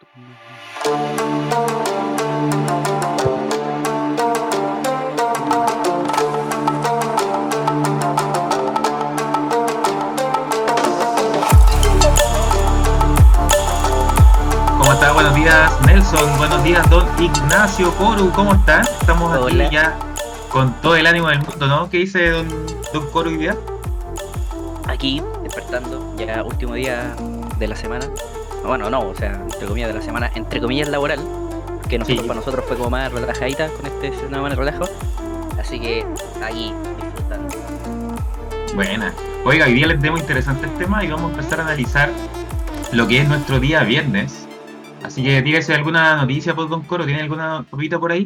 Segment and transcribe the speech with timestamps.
[0.00, 0.24] ¿Cómo
[14.92, 15.12] está?
[15.12, 16.38] Buenos días, Nelson.
[16.38, 18.32] Buenos días, don Ignacio Coru.
[18.32, 18.82] ¿Cómo están?
[18.82, 19.96] Estamos aquí ya
[20.50, 21.88] con todo el ánimo del mundo, ¿no?
[21.88, 22.48] ¿Qué dice don,
[22.92, 23.56] don Coru hoy día?
[24.88, 27.14] Aquí, despertando, ya último día
[27.58, 28.06] de la semana.
[28.64, 31.20] Bueno, no, o sea, entre comillas de la semana, entre comillas laboral,
[31.88, 32.28] que nosotros Sí.
[32.28, 34.84] para nosotros fue como más relajadita con este semana de relajo.
[35.58, 36.04] Así que
[36.42, 36.72] aquí,
[37.02, 37.54] disfrutando.
[38.74, 39.12] Buena.
[39.44, 42.10] Oiga, hoy día les tenemos interesante el tema y vamos a empezar a analizar
[42.92, 44.46] lo que es nuestro día viernes.
[45.02, 47.04] Así que dígase alguna noticia por don Coro.
[47.04, 48.24] ¿Tiene alguna copita por ahí?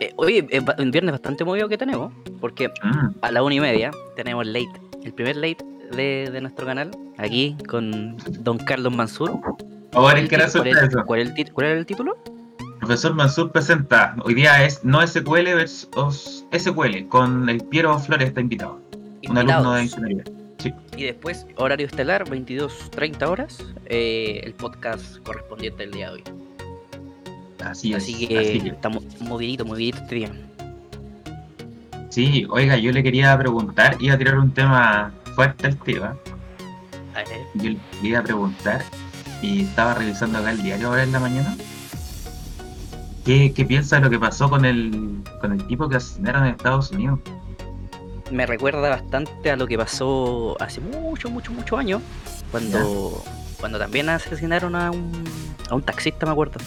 [0.00, 3.60] Eh, oye, es un viernes bastante movido que tenemos, porque Mm, a la una y
[3.60, 4.68] media tenemos late,
[5.02, 5.64] el primer late
[5.96, 9.30] de, de nuestro canal, aquí con don Carlos Mansur.
[9.30, 9.58] Ahora
[9.92, 11.04] ¿Cuál es que era cuál es- sorpresa.
[11.04, 12.16] ¿Cuál es el cuál era el título?
[12.80, 14.14] Profesor Mansur presenta.
[14.24, 18.80] Hoy día es no SQL versus SQL con el Piero Flores está invitado.
[19.28, 20.24] Un alumno de ingeniería.
[20.96, 26.22] Y después, horario estelar, 22.30 horas, eh, el podcast correspondiente del día de hoy.
[27.64, 28.02] Así es.
[28.02, 30.30] Así que así estamos movidito, movidito este día.
[32.10, 35.66] Sí, oiga, yo le quería preguntar, iba a tirar un tema fuerte.
[35.66, 38.82] A ver, Yo le iba a preguntar
[39.42, 41.56] y estaba revisando acá el diario ahora en la mañana.
[43.24, 46.50] ¿Qué, qué piensa de lo que pasó con el, con el tipo que asesinaron en
[46.50, 47.20] Estados Unidos?
[48.30, 52.02] me recuerda bastante a lo que pasó hace mucho, mucho, muchos años,
[52.50, 53.22] cuando,
[53.60, 55.24] cuando también asesinaron a un,
[55.70, 56.60] a un taxista, me acuerdo.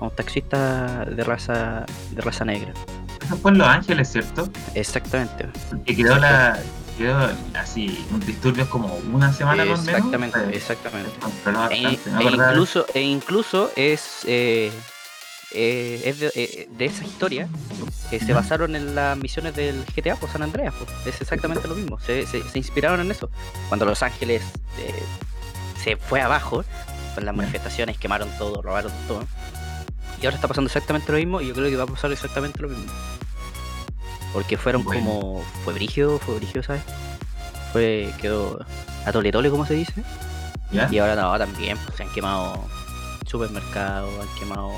[0.00, 2.72] A un taxista de raza, de raza negra.
[3.24, 4.48] Eso fue en Los Ángeles, ¿cierto?
[4.74, 5.48] Exactamente.
[5.84, 6.58] Que quedó la
[6.96, 9.86] quedó así, un disturbio como una semana o menos.
[9.88, 11.10] Exactamente, exactamente.
[11.70, 11.76] E,
[12.20, 14.72] e incluso, e incluso es, eh,
[15.52, 17.48] eh, es de, eh, de esa historia
[18.10, 21.74] que se basaron en las misiones del GTA, pues San Andreas, pues, es exactamente lo
[21.74, 23.30] mismo, se, se- se inspiraron en eso.
[23.68, 24.42] Cuando Los Ángeles
[24.78, 25.02] eh,
[25.82, 26.64] se fue abajo,
[27.14, 29.24] con las manifestaciones, quemaron todo, robaron todo.
[30.22, 32.60] Y ahora está pasando exactamente lo mismo y yo creo que va a pasar exactamente
[32.62, 32.90] lo mismo.
[34.32, 35.04] Porque fueron Bueno.
[35.04, 35.42] como...
[35.64, 36.82] Fue brigio, fue brigio, ¿sabes?
[37.72, 38.12] Fue...
[38.20, 38.58] quedó
[39.04, 40.02] a tole tole, como se dice.
[40.72, 40.88] ¿Ya?
[40.90, 42.64] Y ahora no, también pues, se han quemado
[43.26, 44.72] supermercados, han quemado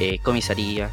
[0.00, 0.90] eh, comisaría.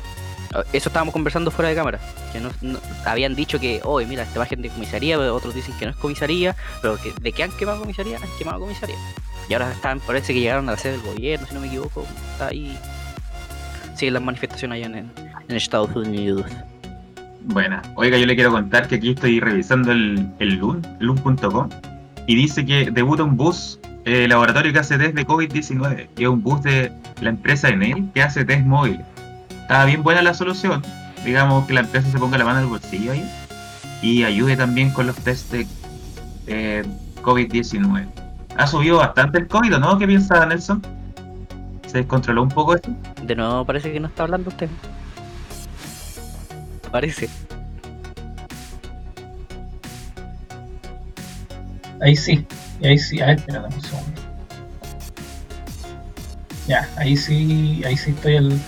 [0.53, 1.99] Ah, Eso estábamos conversando fuera de cámara.
[2.33, 5.73] Que no, no- habían dicho que, hoy mira, esta imagen de comisaría, pero otros dicen
[5.77, 8.97] que no es comisaría, pero que de qué han quemado comisaría, han quemado comisaría.
[9.47, 12.05] Y ahora están, parece que llegaron a la sede del gobierno, si no me equivoco.
[12.33, 12.77] Está ahí.
[13.95, 15.11] Siguen las manifestaciones allá en,
[15.47, 16.45] en Estados Unidos.
[17.45, 17.81] Buena.
[17.95, 21.69] Oiga, yo le quiero contar que aquí estoy revisando el, el LUN, lun.com,
[22.27, 26.29] y dice que debuta un bus eh, laboratorio que hace test de COVID-19, que es
[26.29, 26.91] un bus de
[27.21, 28.99] la empresa Enel que hace test móvil.
[29.61, 30.81] Está bien buena la solución,
[31.23, 33.23] digamos que la empresa se ponga la mano al bolsillo ahí
[34.01, 35.67] y ayude también con los test de
[36.47, 36.83] eh,
[37.21, 38.05] COVID-19.
[38.57, 39.97] Ha subido bastante el COVID, ¿o no?
[39.97, 40.81] ¿Qué piensa Nelson?
[41.85, 42.89] ¿Se descontroló un poco esto?
[43.23, 44.69] De nuevo parece que no está hablando usted.
[46.91, 47.29] Parece.
[52.01, 52.45] Ahí sí,
[52.83, 54.21] ahí sí, a ver, espérate un segundo.
[56.67, 58.59] Ya, ahí sí, ahí sí estoy el.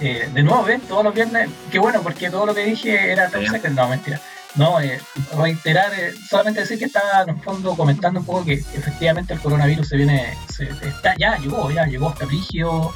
[0.00, 0.82] Eh, de nuevo, ¿ves?
[0.88, 1.48] Todos los viernes.
[1.70, 3.72] Qué bueno, porque todo lo que dije era top secret.
[3.72, 4.20] No, mentira.
[4.56, 5.00] No, eh,
[5.36, 9.40] reiterar, eh, solamente decir que estaba en el fondo comentando un poco que efectivamente el
[9.40, 12.92] coronavirus se viene, se, está, ya llegó, ya llegó hasta Brigio.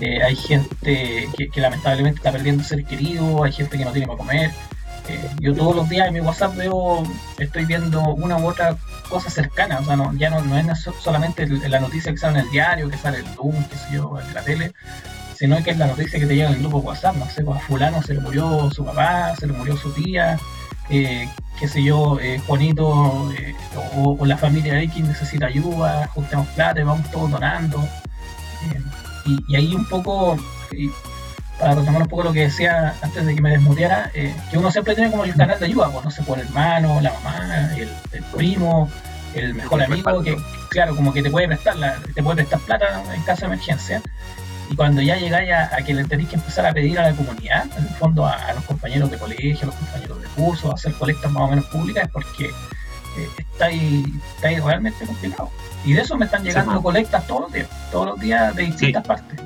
[0.00, 4.18] Eh, hay gente que, lamentablemente está perdiendo ser querido, hay gente que no tiene para
[4.18, 4.50] comer.
[5.08, 7.02] Eh, yo todos los días en mi WhatsApp veo,
[7.38, 8.76] estoy viendo una u otra
[9.08, 12.40] cosa cercana, o sea, no, ya no, no es so- solamente la noticia que sale
[12.40, 14.72] en el diario, que sale el Zoom, qué sé yo, en la tele,
[15.36, 17.56] sino que es la noticia que te llega en el grupo WhatsApp, no sé, pues
[17.56, 20.38] a fulano se le murió su papá, se le murió su tía,
[20.90, 23.54] eh, qué sé yo, eh, Juanito eh,
[23.94, 27.86] o, la familia X necesita ayuda, juntemos plata vamos todos donando.
[29.26, 30.36] Y, y ahí un poco,
[31.58, 34.70] para retomar un poco lo que decía antes de que me desmuteara, eh, que uno
[34.70, 37.74] siempre tiene como el canal de ayuda, pues no sé, por el hermano, la mamá,
[37.76, 38.90] el, el primo,
[39.34, 40.36] el mejor El amigo, que
[40.70, 44.02] claro, como que te puede prestar, la, te puede prestar plata en caso de emergencia.
[44.68, 47.16] Y cuando ya llegáis a, a que le tenéis que empezar a pedir a la
[47.16, 50.70] comunidad, en el fondo a, a los compañeros de colegio, a los compañeros de curso,
[50.70, 55.50] a hacer colectas más o menos públicas, es porque eh, estáis, estáis realmente complicados.
[55.86, 59.06] Y de eso me están llegando colectas todos los días, todos los días de distintas
[59.06, 59.40] partes.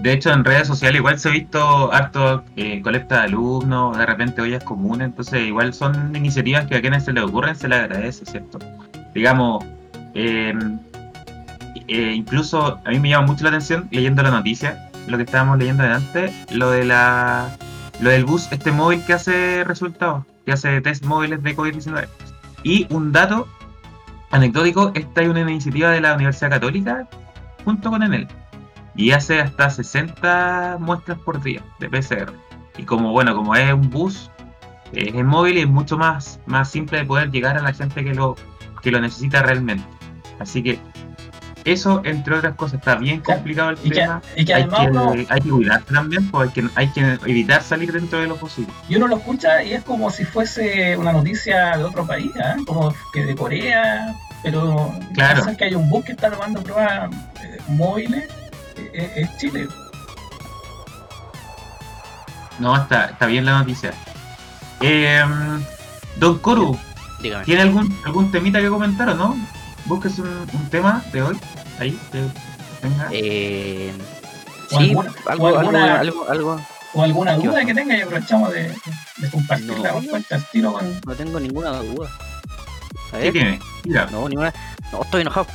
[0.00, 4.06] De hecho, en redes sociales igual se ha visto harto eh, colecta de alumnos, de
[4.06, 7.80] repente ollas comunes, entonces igual son iniciativas que a quienes se les ocurren se les
[7.80, 8.58] agradece, ¿cierto?
[9.14, 9.64] Digamos,
[10.14, 10.54] eh,
[11.88, 15.58] eh, incluso a mí me llama mucho la atención leyendo la noticia, lo que estábamos
[15.58, 17.56] leyendo antes, lo de la
[18.00, 22.06] lo del bus, este móvil que hace resultados, que hace test móviles de COVID-19.
[22.64, 23.46] Y un dato
[24.32, 27.08] anecdótico, esta es una iniciativa de la Universidad Católica
[27.64, 28.26] junto con Enel.
[28.94, 32.32] Y hace hasta 60 muestras por día de PCR.
[32.76, 34.30] Y como bueno, como es un bus,
[34.92, 38.14] es móvil y es mucho más, más simple de poder llegar a la gente que
[38.14, 38.36] lo,
[38.82, 39.84] que lo necesita realmente.
[40.38, 40.78] Así que
[41.64, 44.22] eso, entre otras cosas, está bien complicado el Y que, tema.
[44.36, 47.30] y que hay, además que, uno, hay que cuidarse también, porque hay que, hay que
[47.30, 48.72] evitar salir dentro de lo posible.
[48.88, 52.56] y uno lo escucha y es como si fuese una noticia de otro país, ¿ah?
[52.66, 55.56] como que de Corea, pero Claro.
[55.56, 57.10] que hay un bus que está tomando pruebas
[57.42, 58.24] eh, móviles,
[58.76, 59.68] eh, eh, es Chile.
[62.58, 63.92] No, está, está bien la noticia.
[64.80, 65.22] Eh,
[66.16, 66.78] Don Coru.
[67.44, 69.36] ¿tiene algún, algún temita que comentar o no?
[69.86, 71.38] Busques un, un tema de hoy,
[71.78, 72.24] ahí, que
[72.80, 73.08] tenga.
[73.12, 73.92] Eh,
[74.70, 76.60] sí, alguna- algo, alguna- algo, algo,
[76.94, 78.68] O alguna ¿Qué duda que tenga y aprovechamos de,
[79.16, 80.14] de compartir No.
[80.30, 81.00] al tiro con...
[81.06, 82.08] no tengo ninguna duda.
[83.12, 83.60] A ¿Qué ver, tiene?
[83.84, 84.52] Mira, no, ninguna.
[84.92, 85.46] No, estoy enojado.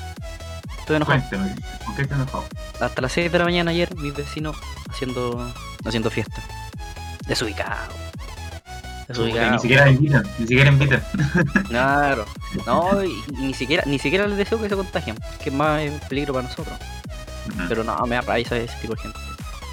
[0.79, 1.19] Estoy enojado.
[1.19, 2.43] cuénteme, ¿por qué está enojado?
[2.79, 4.55] Hasta las 6 de la mañana ayer, mis vecinos
[4.89, 5.53] haciendo,
[5.85, 6.41] haciendo fiesta.
[7.27, 7.93] Desubicado.
[9.07, 9.51] Desubicado.
[9.51, 11.03] Ni siquiera invitan, ni siquiera invitan.
[11.69, 12.25] Claro.
[12.65, 15.81] No, y, y ni siquiera, ni siquiera les deseo que se contagien, que es más
[15.81, 16.77] eh, peligro para nosotros.
[17.69, 19.17] Pero no, me da rabia ese tipo de gente.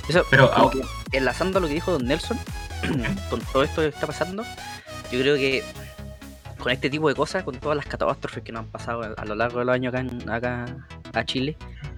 [0.08, 0.80] Eso, Pero, como que,
[1.12, 2.38] enlazando a lo que dijo Don Nelson,
[3.30, 4.44] con todo esto que está pasando,
[5.10, 5.64] yo creo que
[6.58, 9.24] con este tipo de cosas, con todas las catástrofes que nos han pasado a, a
[9.24, 10.64] lo largo de los años acá, en- acá
[11.12, 11.56] a Chile,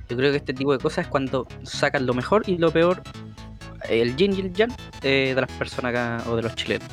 [0.09, 3.03] yo creo que este tipo de cosas es cuando sacan lo mejor y lo peor,
[3.89, 4.73] el yin y el yang,
[5.03, 6.89] eh, de las personas acá o de los chilenos.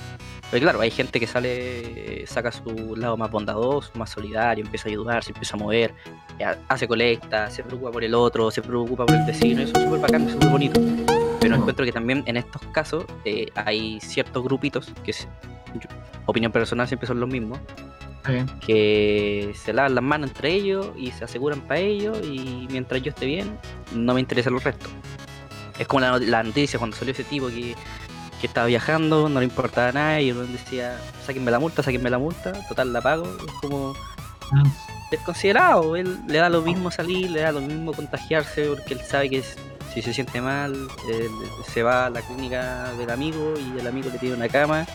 [0.53, 4.91] Pero claro, hay gente que sale, saca su lado más bondadoso, más solidario, empieza a
[4.91, 5.95] ayudar, se empieza a mover,
[6.67, 9.99] hace colecta, se preocupa por el otro, se preocupa por el vecino, eso es súper
[9.99, 10.79] bacán, es súper bonito.
[11.41, 15.27] Pero encuentro que también en estos casos eh, hay ciertos grupitos, que es,
[15.73, 15.89] yo-
[16.27, 17.57] opinión personal siempre son los mismos,
[18.29, 23.01] eh, que se lavan las manos entre ellos y se aseguran para ellos y mientras
[23.01, 23.57] yo esté bien,
[23.95, 24.91] no me interesan los restos.
[25.79, 27.75] Es como la, la noticia cuando salió ese tipo que,
[28.43, 32.17] que estaba viajando, no le importaba nada y uno decía, sáquenme la multa, sáquenme la
[32.17, 33.23] multa, total la pago.
[33.23, 33.93] Es como
[34.51, 34.63] mm,
[35.11, 39.29] desconsiderado, él le da lo mismo salir, le da lo mismo contagiarse porque él sabe
[39.29, 39.55] que es-
[39.93, 40.73] si se siente mal,
[41.09, 41.29] él
[41.71, 44.85] se va a la clínica del amigo y el amigo le tiene una cama.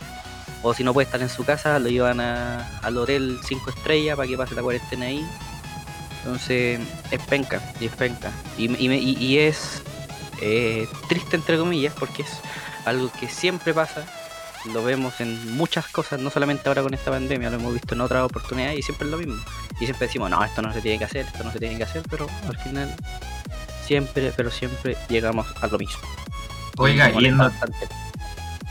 [0.63, 4.17] O si no puede estar en su casa, lo llevan a- al hotel 5 estrellas
[4.17, 5.27] para que pase la cuarentena ahí.
[6.23, 6.81] Entonces,
[7.11, 8.31] es penca, y es penca.
[8.59, 9.83] Y, y- y es
[10.43, 12.29] eh, triste, entre comillas, porque es
[12.89, 14.05] algo que siempre pasa.
[14.73, 18.01] Lo vemos en muchas cosas, no solamente ahora con esta pandemia, lo hemos visto en
[18.01, 19.37] otras oportunidades y siempre es lo mismo.
[19.81, 21.85] Y siempre decimos, no, esto no se tiene que hacer, esto no se tiene que
[21.85, 22.93] hacer, pero al final
[23.87, 26.01] siempre, pero siempre llegamos a lo mismo.
[26.77, 27.39] Oiga, y en,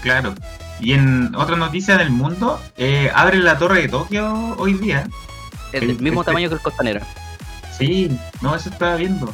[0.01, 0.35] claro.
[0.79, 5.07] Y en otra noticia del mundo, eh, abre la torre de Tokio hoy día.
[5.71, 7.01] Es del el- mismo este- tamaño que el costanero.
[7.77, 9.33] Sí, no, eso estaba viendo.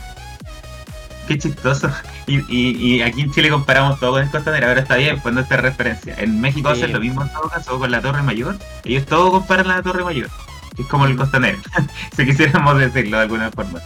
[1.28, 1.90] Qué chistoso.
[2.26, 5.36] Y, y, y aquí en Chile comparamos todo con el costanero, ahora está bien, pues
[5.36, 6.16] nuestra referencia.
[6.18, 6.82] En México Sí.
[6.82, 8.56] hacen lo mismo en todo caso con la Torre Mayor.
[8.86, 10.30] Ellos todo comparan la Torre Mayor,
[10.78, 11.58] es como el costanero,
[12.16, 13.82] si quisiéramos decirlo de alguna forma.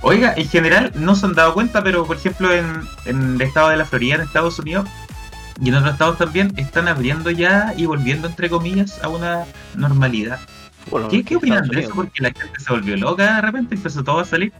[0.00, 3.68] Oiga, en general no se han dado cuenta, pero por ejemplo en, en el estado
[3.68, 4.88] de la Florida, en Estados Unidos,
[5.60, 9.44] y en otros estados también, están abriendo ya y volviendo, entre comillas, a una
[9.76, 10.40] normalidad.
[10.90, 11.92] Bueno, ¿Qué, opinan de eso?
[11.94, 14.52] Porque la gente se volvió loca de repente, empezó todo a salir,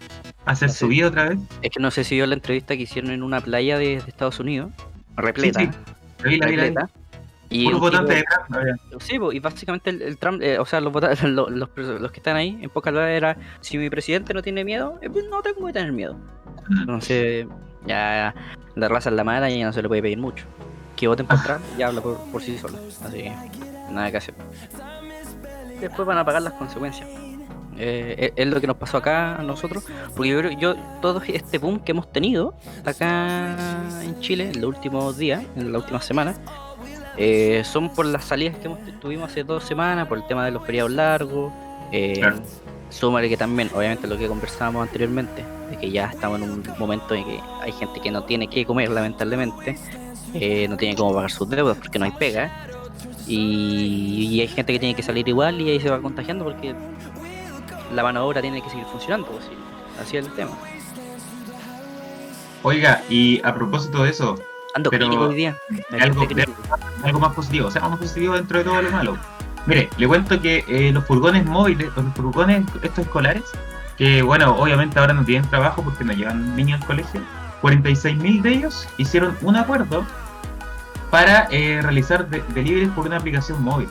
[0.46, 0.78] hacer No sé.
[0.80, 1.38] su vida otra vez.
[1.62, 4.08] Es que no sé si vio la entrevista que hicieron en una playa de, de
[4.08, 4.70] Estados Unidos,
[5.16, 5.60] repleta.
[5.60, 5.68] Sí,
[6.22, 6.68] La vi, la vi, la vi.
[6.70, 6.90] repleta,
[7.50, 9.00] Y un votante de Trump.
[9.00, 10.92] Sí, y básicamente el, el Trump, eh, o sea, los,
[11.22, 14.64] los, los, los que están ahí, en pocas palabras, era, si mi presidente no tiene
[14.64, 16.16] miedo, eh, pues no tengo que tener miedo.
[16.70, 17.46] Entonces,
[17.86, 18.34] ya
[18.76, 20.44] la raza es la mala y ya no se le puede pedir mucho.
[20.96, 22.78] Que voten por Trump ya habla por, por sí solo.
[23.04, 23.32] Así que,
[23.90, 24.34] nada que hacer.
[25.80, 27.08] Después van a pagar las consecuencias.
[27.80, 29.84] Eh, es, es lo que nos pasó acá a nosotros.
[30.14, 33.56] Porque yo creo yo, todo este boom que hemos tenido acá
[34.02, 36.38] en Chile en los últimos días, en las últimas semanas,
[37.16, 40.50] eh, son por las salidas que hemos, tuvimos hace dos semanas, por el tema de
[40.50, 41.52] los feriados largos.
[41.92, 42.40] Eh, Claro.
[42.90, 47.14] Súmale que también, obviamente, lo que conversábamos anteriormente, de que ya estamos en un momento
[47.14, 49.76] en que hay gente que no tiene que comer, lamentablemente,
[50.34, 52.50] eh, no tiene cómo pagar sus deudas porque no hay pega,
[53.28, 56.74] y, y hay gente que tiene que salir igual y ahí se va contagiando porque
[57.92, 59.52] la mano de obra tiene que seguir funcionando, pues, sí.
[60.00, 60.52] así es el tema.
[62.62, 64.36] Oiga, y a propósito de eso,
[64.74, 65.56] Ando Pero, hoy día.
[67.02, 69.18] algo más positivo, o sea, más positivo dentro de todo lo malo.
[69.66, 73.44] Mire, le cuento que eh, los furgones móviles, los furgones estos escolares,
[73.96, 77.20] que bueno, obviamente ahora no tienen trabajo porque no llevan niños al colegio.
[77.62, 80.06] 46.000 de ellos hicieron un acuerdo
[81.10, 83.88] para eh, realizar de deliveries por una aplicación móvil.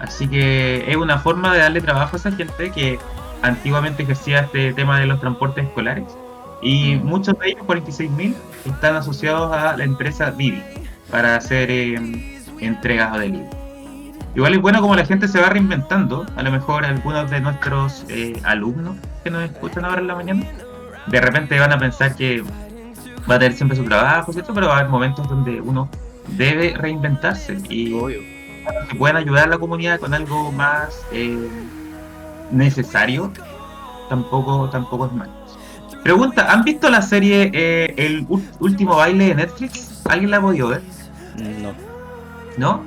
[0.00, 2.98] Así que es una forma de darle trabajo a esa gente que
[3.42, 6.04] antiguamente ejercía este tema de los transportes escolares.
[6.62, 7.04] Y Mm.
[7.06, 10.62] muchos de ellos, 46.000, están asociados a la empresa Didi
[11.10, 11.94] para hacer eh,
[12.60, 13.48] entregas a delivery.
[14.34, 16.26] Igual es bueno como la gente se va reinventando.
[16.36, 20.44] A lo mejor algunos de nuestros eh, alumnos que nos escuchan ahora en la mañana,
[21.06, 22.42] de repente van a pensar que
[23.28, 24.52] va a tener siempre su trabajo, ¿cierto?
[24.54, 25.88] Pero va a haber momentos donde uno
[26.28, 28.20] debe reinventarse y Obvio.
[28.90, 31.48] Que puedan ayudar a la comunidad con algo más eh,
[32.50, 33.32] necesario,
[34.08, 35.32] tampoco, tampoco es malo.
[36.02, 38.26] Pregunta, ¿han visto la serie eh, El
[38.60, 40.02] Último Baile de Netflix?
[40.06, 40.82] ¿Alguien la ha podido ver?
[41.36, 41.72] No.
[42.56, 42.84] ¿No?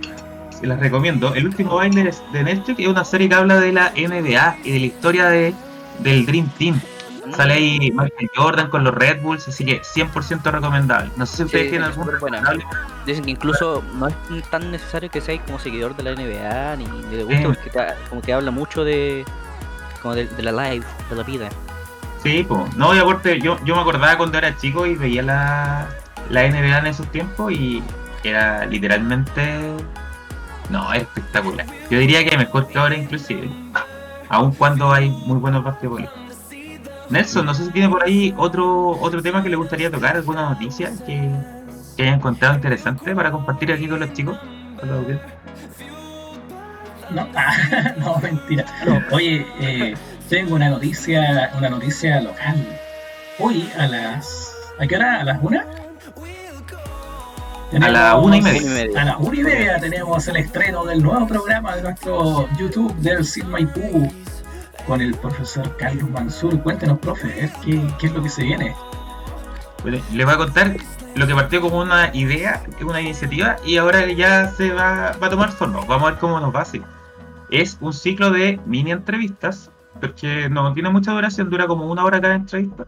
[0.59, 1.33] Se las recomiendo.
[1.35, 4.71] El Último Baile de- de Netflix es una serie que habla de la NBA y
[4.71, 5.53] de la historia de,
[5.99, 6.79] del Dream Team.
[7.35, 11.11] Sale ahí Michael Jordan con los Red Bulls, así que 100% recomendable.
[11.15, 12.65] No sé si ustedes Sí, tienen algún recomendable.
[13.05, 14.15] Dicen que incluso no es
[14.49, 17.43] tan necesario que seas como seguidor de la NBA ni, ni de gusto, Sí.
[17.45, 19.25] porque te- como que habla mucho de
[20.01, 21.49] como de, de la life, de la vida.
[22.23, 22.75] Sí, pues.
[22.75, 25.87] No, y aparte, yo, yo me acordaba cuando era chico y veía la,
[26.29, 27.83] la NBA en esos tiempos y
[28.23, 29.59] era literalmente.
[30.69, 31.65] No, espectacular.
[31.89, 33.49] Yo diría que mejor que ahora, inclusive.
[34.29, 36.20] Aun cuando hay muy buenos basquetbolistas.
[37.11, 40.49] Nelson, no sé si tiene por ahí otro otro tema que le gustaría tocar, alguna
[40.49, 41.29] noticia que,
[41.97, 44.37] que haya encontrado interesante para compartir aquí con los chicos.
[47.11, 47.53] No, ah,
[47.97, 48.65] no, mentira.
[49.11, 49.93] Oye, eh,
[50.29, 52.65] tengo una noticia, una noticia local.
[53.37, 54.55] Hoy a las.
[54.79, 55.19] ¿A qué hora?
[55.19, 55.65] ¿A las una?
[57.73, 59.01] A la una y media.
[59.01, 63.25] A las una y media tenemos el estreno del nuevo programa de nuestro YouTube del
[63.25, 64.09] Sid Maipú
[64.85, 66.61] con el profesor Carlos Mansur.
[66.61, 68.75] Cuéntenos, profe, ver qué, qué es lo que se viene.
[69.81, 70.75] Bueno, les voy a contar
[71.15, 75.29] lo que partió como una idea, una iniciativa, y ahora ya se va, va a
[75.29, 75.79] tomar forma.
[75.85, 76.81] Vamos a ver cómo nos va así.
[77.49, 82.21] Es un ciclo de mini entrevistas, porque no tiene mucha duración, dura como una hora
[82.21, 82.85] cada entrevista,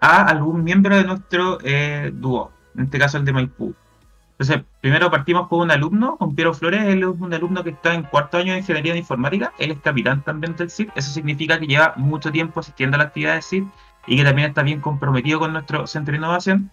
[0.00, 3.74] a algún miembro de nuestro eh, dúo, en este caso el de Maipú.
[4.42, 7.94] Entonces, primero partimos con un alumno, con Piero Flores, él es un alumno que está
[7.94, 11.60] en cuarto año de Ingeniería de Informática, él es capitán también del CID, eso significa
[11.60, 13.62] que lleva mucho tiempo asistiendo a la actividad de CID
[14.08, 16.72] y que también está bien comprometido con nuestro centro de innovación.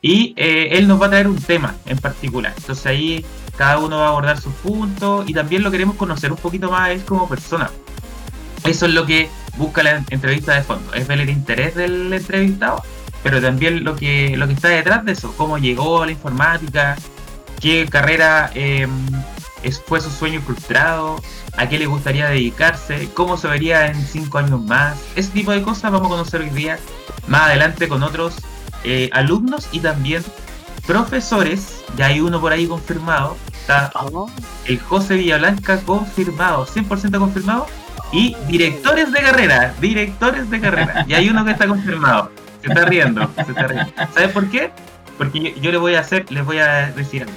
[0.00, 2.54] Y eh, él nos va a traer un tema en particular.
[2.56, 3.26] Entonces ahí
[3.58, 6.88] cada uno va a abordar sus puntos y también lo queremos conocer un poquito más
[6.88, 7.70] él como persona.
[8.64, 12.82] Eso es lo que busca la entrevista de fondo, es ver el interés del entrevistado,
[13.26, 16.94] pero también lo que, lo que está detrás de eso, cómo llegó a la informática,
[17.60, 18.86] qué carrera eh,
[19.84, 21.20] fue su sueño frustrado,
[21.56, 24.96] a qué le gustaría dedicarse, cómo se vería en cinco años más.
[25.16, 26.78] Ese tipo de cosas vamos a conocer hoy día
[27.26, 28.36] más adelante con otros
[28.84, 30.22] eh, alumnos y también
[30.86, 31.84] profesores.
[31.96, 33.36] Ya hay uno por ahí confirmado.
[33.52, 34.30] Está Oh,
[34.66, 37.66] el José Villablanca confirmado, 100% confirmado.
[38.12, 41.04] Y directores de carrera, directores de carrera.
[41.08, 42.30] Y hay uno que está confirmado.
[42.62, 43.92] Se está riendo, se está riendo.
[44.14, 44.70] ¿Sabes por qué?
[45.18, 47.34] Porque yo, yo le voy a hacer, les voy a decir algo.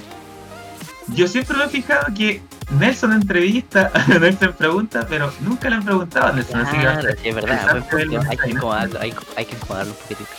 [1.08, 2.40] Yo siempre me he fijado que
[2.78, 6.60] Nelson entrevista, Nelson pregunta, pero nunca le han preguntado a Nelson.
[6.60, 10.30] así que sí, es verdad, verlo hay que incomodarlo, hay, hay que incomodarlo un poquitito.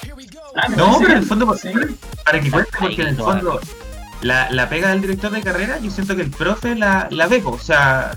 [0.56, 1.72] Ah, No, pero en el fondo, Sí.
[2.24, 3.60] para que cuente, porque en el fondo
[4.22, 7.40] la, la pega del director de carrera, yo siento que el profe la, la ve,
[7.40, 8.12] po, o sea,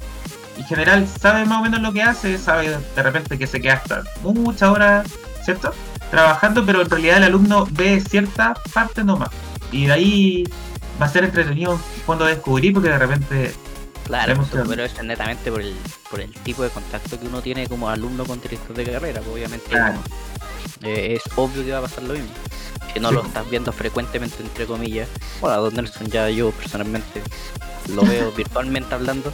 [0.57, 3.75] en general sabe más o menos lo que hace, sabe de repente que se queda
[3.75, 5.09] hasta muchas horas,
[5.43, 5.75] ¿cierto?
[6.15, 9.31] Trabajando, pero en realidad el alumno ve cierta parte nomás.
[9.73, 10.45] Y de ahí
[11.01, 13.55] va a ser entretenido fondo descubrir, porque de repente,
[14.05, 15.75] Claro, pero eso es netamente por el,
[16.11, 19.35] por el tipo de contacto que uno tiene como alumno con director de carrera, pues,
[19.35, 19.99] obviamente Claro.
[20.83, 22.29] eh, es obvio que va a pasar lo mismo.
[22.93, 25.09] Que no Sí, lo estás viendo frecuentemente, entre comillas.
[25.41, 27.23] Bueno, a Don Nelson ya yo personalmente
[27.93, 29.33] lo veo virtualmente hablando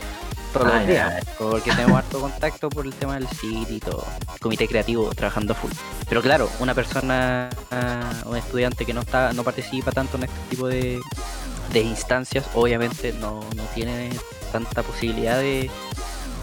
[0.53, 1.11] todos Ah, los ya.
[1.11, 4.05] días, porque tenemos harto contacto por el tema del sitio y todo.
[4.41, 5.71] Comité creativo trabajando a full.
[6.09, 10.37] Pero claro, una persona, ah, un estudiante que no está, no participa tanto en este
[10.51, 11.01] tipo de,
[11.73, 14.11] de instancias, obviamente no, no tiene
[14.53, 15.71] tanta posibilidad de,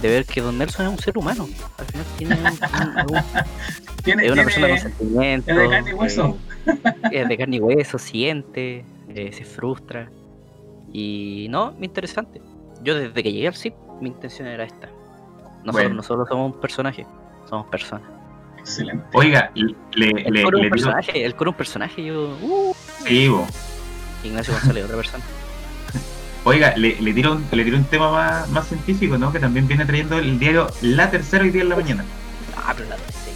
[0.02, 1.48] de ver que Don Nelson es un ser humano.
[1.78, 2.48] Al final tiene un-
[3.12, 3.24] un- un-
[4.04, 5.50] Tiene, es una tiene- persona con sentimientos.
[5.50, 6.38] es de carne y hueso.
[6.66, 10.10] eh, es de carne y hueso, siente, eh, se frustra.
[10.94, 12.42] Y no, interesante.
[12.84, 14.88] Yo desde que llegué al CIP, mi intención era esta.
[15.64, 16.04] Nosotros Bueno.
[16.04, 17.06] somos un personaje,
[17.50, 18.08] somos personas.
[18.60, 19.06] Excelente.
[19.14, 22.38] oiga, le, El le, coro le un digo, personaje, el coro un personaje, yo.
[22.42, 22.74] Uh,
[23.06, 23.48] sí, bo.
[24.24, 25.24] Ignacio González, otra persona.
[26.44, 29.32] Oiga, le, le tiro un, le tiro un tema más, más científico, ¿no?
[29.34, 32.06] Que también viene trayendo el diario La Tercera hoy día en la mañana.
[32.56, 33.36] Ah, pero la tercera.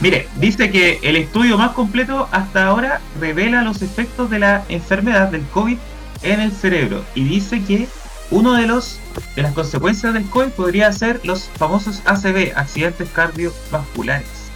[0.00, 5.28] Mire, dice que el estudio más completo hasta ahora revela los efectos de la enfermedad
[5.28, 5.78] del COVID
[6.22, 7.86] en el cerebro y dice que
[8.30, 9.00] uno de los
[9.36, 14.50] de las consecuencias del COVID podría ser los famosos ACV, accidentes cardiovasculares.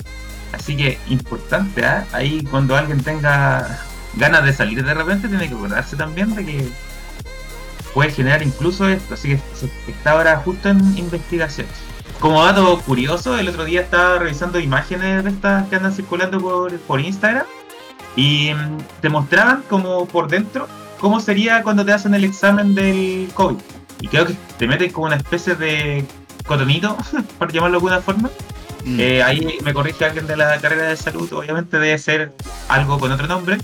[0.53, 2.07] Así que importante, ¿ah?
[2.13, 3.81] ahí cuando alguien tenga
[4.15, 6.69] ganas de salir de repente tiene que acordarse también de que
[7.93, 9.41] puede generar incluso esto, así que
[9.91, 11.73] está ahora justo en investigaciones.
[12.21, 16.77] Como dato curioso, el otro día estaba revisando imágenes de estas que andan circulando por,
[16.81, 17.47] por Instagram
[18.17, 20.67] y mm, te mostraban como por dentro
[20.99, 23.57] cómo sería cuando te hacen el examen del COVID.
[24.01, 26.05] Y creo que te meten como una especie de
[26.47, 26.97] cotonito,
[27.39, 28.31] por llamarlo de alguna forma.
[28.85, 29.01] Mm.
[29.01, 32.33] Eh, ahí me corrige alguien de la carrera de salud, obviamente debe ser
[32.69, 33.59] algo con otro nombre,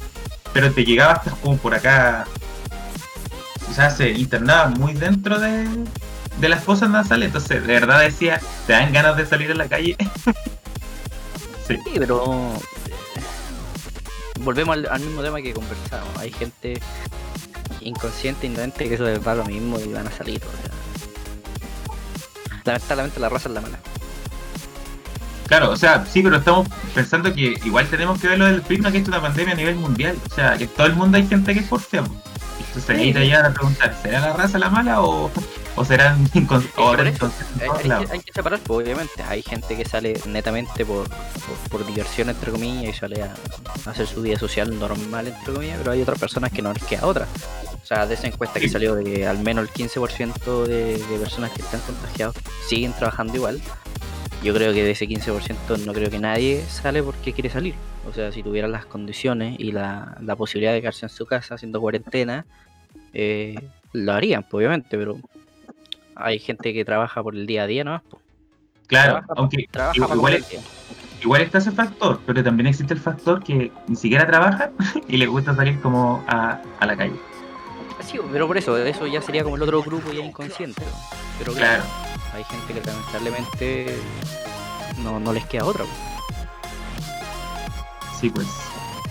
[0.52, 2.26] pero te llegaba hasta como por acá.
[3.70, 5.66] O sea, se internaba muy dentro de,
[6.38, 9.68] de las fosas nasales, entonces de verdad decía, ¿te dan ganas de salir a la
[9.68, 9.96] calle?
[11.66, 11.76] sí.
[11.84, 12.52] Sí, pero
[14.44, 16.16] volvemos al, al mismo tema que conversamos.
[16.18, 16.80] Hay gente
[17.80, 20.42] inconsciente, ignorante, que eso les va lo mismo y van a salir.
[20.44, 20.70] o sea.
[22.64, 23.78] Lamentablemente la raza es la mala.
[25.46, 28.98] Claro, o sea, sí, pero estamos pensando que igual tenemos que verlo del prisma que
[28.98, 30.16] es una pandemia a nivel mundial.
[30.30, 31.78] O sea, que todo el mundo hay gente que po.
[31.88, 35.30] Entonces ahí te llegan a preguntar, ¿será la raza la mala o,
[35.76, 39.22] o serán en Hay, hay que, hay que separar, pues, obviamente.
[39.22, 43.34] Hay gente que sale netamente por, por, por diversión, entre comillas, y sale a,
[43.86, 46.84] a hacer su vida social normal, entre comillas, pero hay otras personas que no les
[46.84, 47.26] queda otra.
[47.82, 51.18] O sea, de esa encuesta que salió de que al menos el 15% de, de
[51.18, 52.36] personas que están contagiados
[52.68, 53.60] siguen trabajando igual.
[54.42, 57.74] Yo creo que de ese 15% no creo que nadie sale porque quiere salir.
[58.08, 61.54] O sea, si tuvieran las condiciones y la, la posibilidad de quedarse en su casa
[61.54, 62.44] haciendo cuarentena,
[63.14, 63.54] eh,
[63.92, 65.18] lo harían, pues, obviamente, pero
[66.16, 68.02] hay gente que trabaja por el día a día, ¿no?
[68.86, 69.66] Claro, trabaja- aunque
[71.22, 74.70] igual, está ese factor, pero también existe el factor que ni siquiera trabaja
[75.08, 77.14] y le gusta salir como a, a la calle.
[78.00, 80.82] Sí, pero por eso, eso ya sería como el otro grupo ya inconsciente.
[80.82, 80.90] ¿no?
[81.38, 82.34] Pero claro, Claro.
[82.34, 83.98] hay gente que lamentablemente
[85.02, 85.84] no, no les queda otra.
[85.84, 85.96] pues.
[88.20, 88.46] Sí, pues.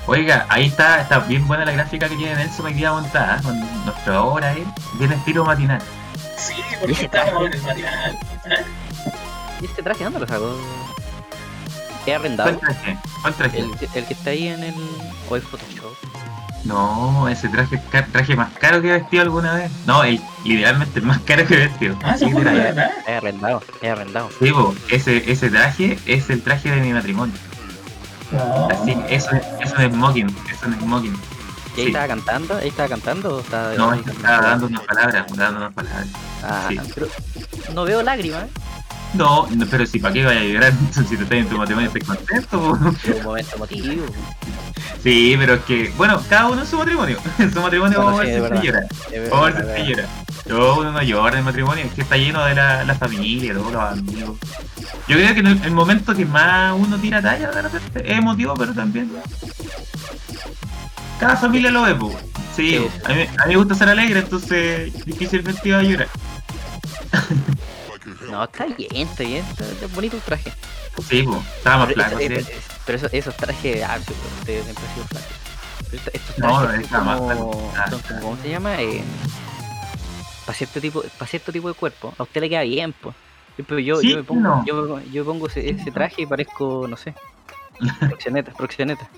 [0.05, 3.57] Oiga, ahí está, está bien buena la gráfica que tiene Nelson hoy día montada, con
[3.85, 4.63] nuestra hora, ¿eh?
[4.99, 5.81] Bien estilo matinal.
[6.47, 7.45] Sí, ¿Y porque ese estamos traje?
[7.45, 8.19] en el matinal.
[9.61, 10.55] ¿Y este traje dónde lo sacó?
[10.55, 12.57] ¿Es ¿Cuál arrendado?
[12.57, 12.97] traje?
[13.21, 13.59] ¿Cuál traje?
[13.59, 14.73] El, el que está ahí en el.
[15.29, 15.93] o el Photoshop.
[16.65, 19.71] No, ese traje es traje más caro que he vestido alguna vez.
[19.85, 21.97] No, el literalmente el más caro que he vestido.
[22.03, 22.91] Ah, verdad.
[23.05, 24.29] Es arrendado, es arrendado.
[24.41, 27.35] Sí, po, ese, ese traje es el traje de mi matrimonio.
[28.31, 28.67] No.
[28.69, 31.19] Así, eso, es- eso es smoking, eso es smoking.
[31.75, 31.87] ¿Y ahí Sí.
[31.87, 32.57] estaba cantando?
[32.57, 33.73] ¿Ahí estaba cantando o estaba.?
[33.75, 36.07] No, estaba dando unas palabras, dando unas palabras.
[36.43, 36.77] Ah, sí.
[36.93, 37.07] pero
[37.73, 38.45] no veo lágrimas.
[39.13, 41.91] No, no, pero si para qué vaya a llorar si te estás en tu matrimonio
[41.93, 42.79] estás contento.
[43.03, 44.05] Pero un momento emotivo.
[45.03, 47.17] Sí, pero es que, bueno, cada uno en su matrimonio.
[47.39, 48.79] En su matrimonio Bueno, vamos a sí, ver de si se llora.
[49.11, 50.07] Es Vamos a ver si es se llora.
[50.47, 53.53] No, uno no llora en el matrimonio, es que está lleno de la, la familia,
[53.53, 54.37] todos los amigos.
[55.07, 58.53] Yo creo que el, el momento que más uno tira talla de repente es emotivo,
[58.55, 59.11] pero también.
[61.19, 62.15] Cada familia lo ve, pues.
[62.55, 62.89] Sí, Sí.
[63.05, 66.07] A, mí, a mí me gusta ser alegre, entonces difícilmente iba a llorar.
[68.29, 69.45] No, está bien, está bien.
[69.49, 70.51] Está, está bonito el traje.
[71.09, 72.51] Sí, pues, estaba más Pero, flaco, eh, sí.
[72.51, 75.27] eh, pero eso- esos trajes, ah, pero siempre han sido flacos.
[75.89, 77.73] Pero Estos No, trajes no, está más flaco.
[77.77, 77.89] Ah.
[77.89, 78.81] son como- ¿cómo se llama?
[78.81, 79.03] Eh,
[80.45, 82.13] para cierto tipo, para cierto tipo de cuerpo.
[82.17, 83.15] A usted le queda bien, pues.
[83.55, 84.65] Pero yo, Sí, yo me pongo, no.
[84.65, 87.13] yo, me pongo- yo me pongo ese, ese traje y parezco, no sé,
[87.99, 89.09] proxeneta, proxeneta.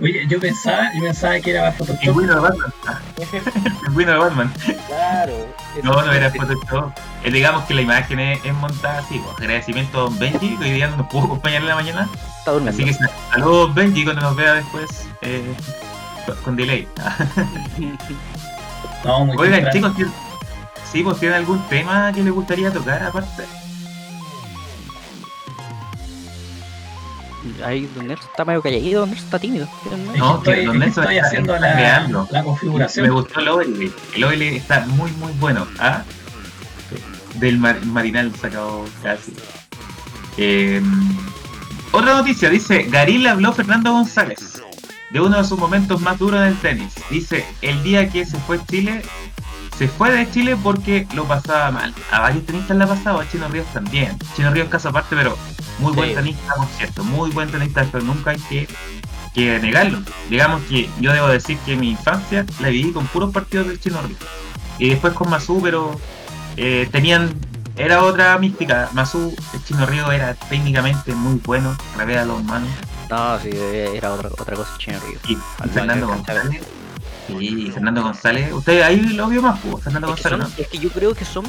[0.00, 2.00] Oye, yo pensaba, yo pensaba que era El Photoshop.
[2.00, 2.72] pingüino de Batman.
[3.16, 4.52] El pingüino de Batman.
[4.86, 5.54] Claro.
[5.82, 6.92] No, no era Photoshop.
[7.24, 9.18] Eh, digamos que la imagen es, es montada así.
[9.18, 9.38] Pues.
[9.38, 12.08] Agradecimiento a Don Benji, que hoy día no nos pudo acompañar en la mañana.
[12.38, 12.82] Está durmiendo.
[12.82, 15.54] Así que sa- saludos Benji cuando nos vea después eh,
[16.44, 16.86] con- delay.
[19.04, 19.72] No, muy Oigan, temprano.
[19.72, 20.14] chicos, ¿tienen-
[20.92, 23.44] sí, pues tienen algún tema que les gustaría tocar aparte.
[27.64, 29.68] Ahí Don Nelson está medio calladito, Don Nelson está tímido.
[30.16, 32.28] No, estoy, Don Nelson estoy está- haciendo está la, creando.
[32.30, 33.10] la Me configuración.
[33.10, 33.92] gustó el Oily.
[34.14, 35.66] El Oily está muy, muy bueno.
[35.78, 36.02] ¿ah?
[37.34, 39.34] Del mar- marinal sacado casi.
[40.38, 40.82] Eh,
[41.92, 44.62] otra noticia, dice, Garín le habló Fernando González
[45.10, 46.92] de uno de sus momentos más duros en el tenis.
[47.10, 49.02] Dice, el día que se fue Chile,
[49.78, 51.94] se fue de Chile porque lo pasaba mal.
[52.10, 54.16] A varios tenistas le ha pasado, a Chino Ríos también.
[54.34, 55.36] Chino Ríos caso aparte, pero
[55.78, 56.14] muy buen Sí.
[56.16, 57.04] tenista, por cierto.
[57.04, 58.68] Muy buen tenista, pero nunca hay que,
[59.34, 60.00] que negarlo.
[60.30, 64.00] Digamos que yo debo decir que mi infancia la viví con puros partidos del Chino
[64.02, 64.18] Ríos.
[64.78, 65.98] Y después con Mazú, pero
[66.56, 67.34] eh, tenían
[67.76, 68.88] era otra mística.
[68.92, 72.70] Masu, el chino Río era técnicamente muy bueno, revea los manos.
[73.10, 75.18] No, sí, era otra, otra cosa Chino Río.
[75.28, 76.62] Y Fernando González.
[77.26, 78.52] Sí, Fernando González.
[78.52, 81.24] Usted ahí lo vio más, pues, Fernando Es que, González, es que yo creo que
[81.24, 81.44] son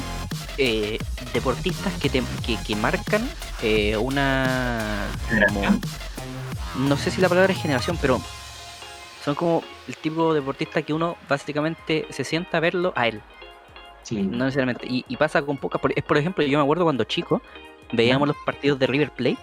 [0.56, 0.98] eh,
[1.32, 3.28] deportistas que, te- que, que marcan
[3.62, 5.06] eh, una...
[5.22, 5.28] ¿no?
[5.28, 5.80] Generación.
[5.80, 8.20] como- no sé si la palabra es generación, pero
[9.24, 13.20] son como el tipo de deportista que uno básicamente se sienta a verlo a él,
[14.02, 14.16] Sí.
[14.22, 14.86] no necesariamente.
[14.88, 15.80] Y, y pasa con pocas.
[15.80, 17.42] por- Es por ejemplo, yo me acuerdo cuando chico
[17.92, 19.38] veíamos los partidos de River Plate,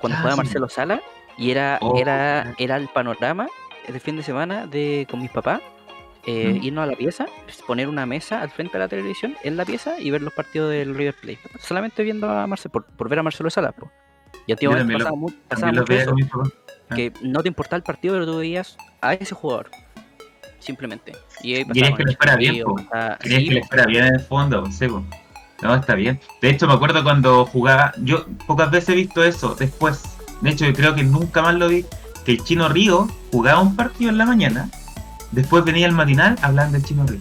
[0.00, 0.46] cuando Ah, jugaba sí.
[0.46, 1.00] Marcelo Sala,
[1.38, 3.46] y era, Oh, era, era el panorama
[3.92, 5.60] de fin de semana de con mis papás.
[6.26, 6.64] eh, Mm.
[6.64, 7.24] irnos a la pieza,
[7.66, 10.70] poner una mesa al frente de la televisión en la pieza y ver los partidos
[10.70, 11.38] del River Plate.
[11.60, 13.72] Solamente viendo a Marcelo, por, por ver a Marcelo Sala.
[13.72, 13.90] po.
[14.46, 16.52] Y antiguamente también lo- pasaba, pasaba mucho eso.
[16.90, 16.94] Ah.
[16.94, 19.70] que no te importaba el partido, pero tú veías a ese jugador.
[20.58, 21.12] Simplemente.
[21.42, 24.14] Y ahí pasaba que le el fuera bien, pasaba- sí, que le fuera bien en
[24.14, 25.02] el fondo, sí, po.
[25.62, 26.20] No, está bien.
[26.42, 27.92] De hecho, me acuerdo cuando jugaba.
[28.02, 30.02] Yo pocas veces he visto eso después.
[30.42, 31.84] De hecho, yo creo que nunca más lo vi.
[32.24, 34.68] Que el chino Río jugaba un partido en la mañana.
[35.32, 37.20] Después venía el matinal, hablaban del chino Río.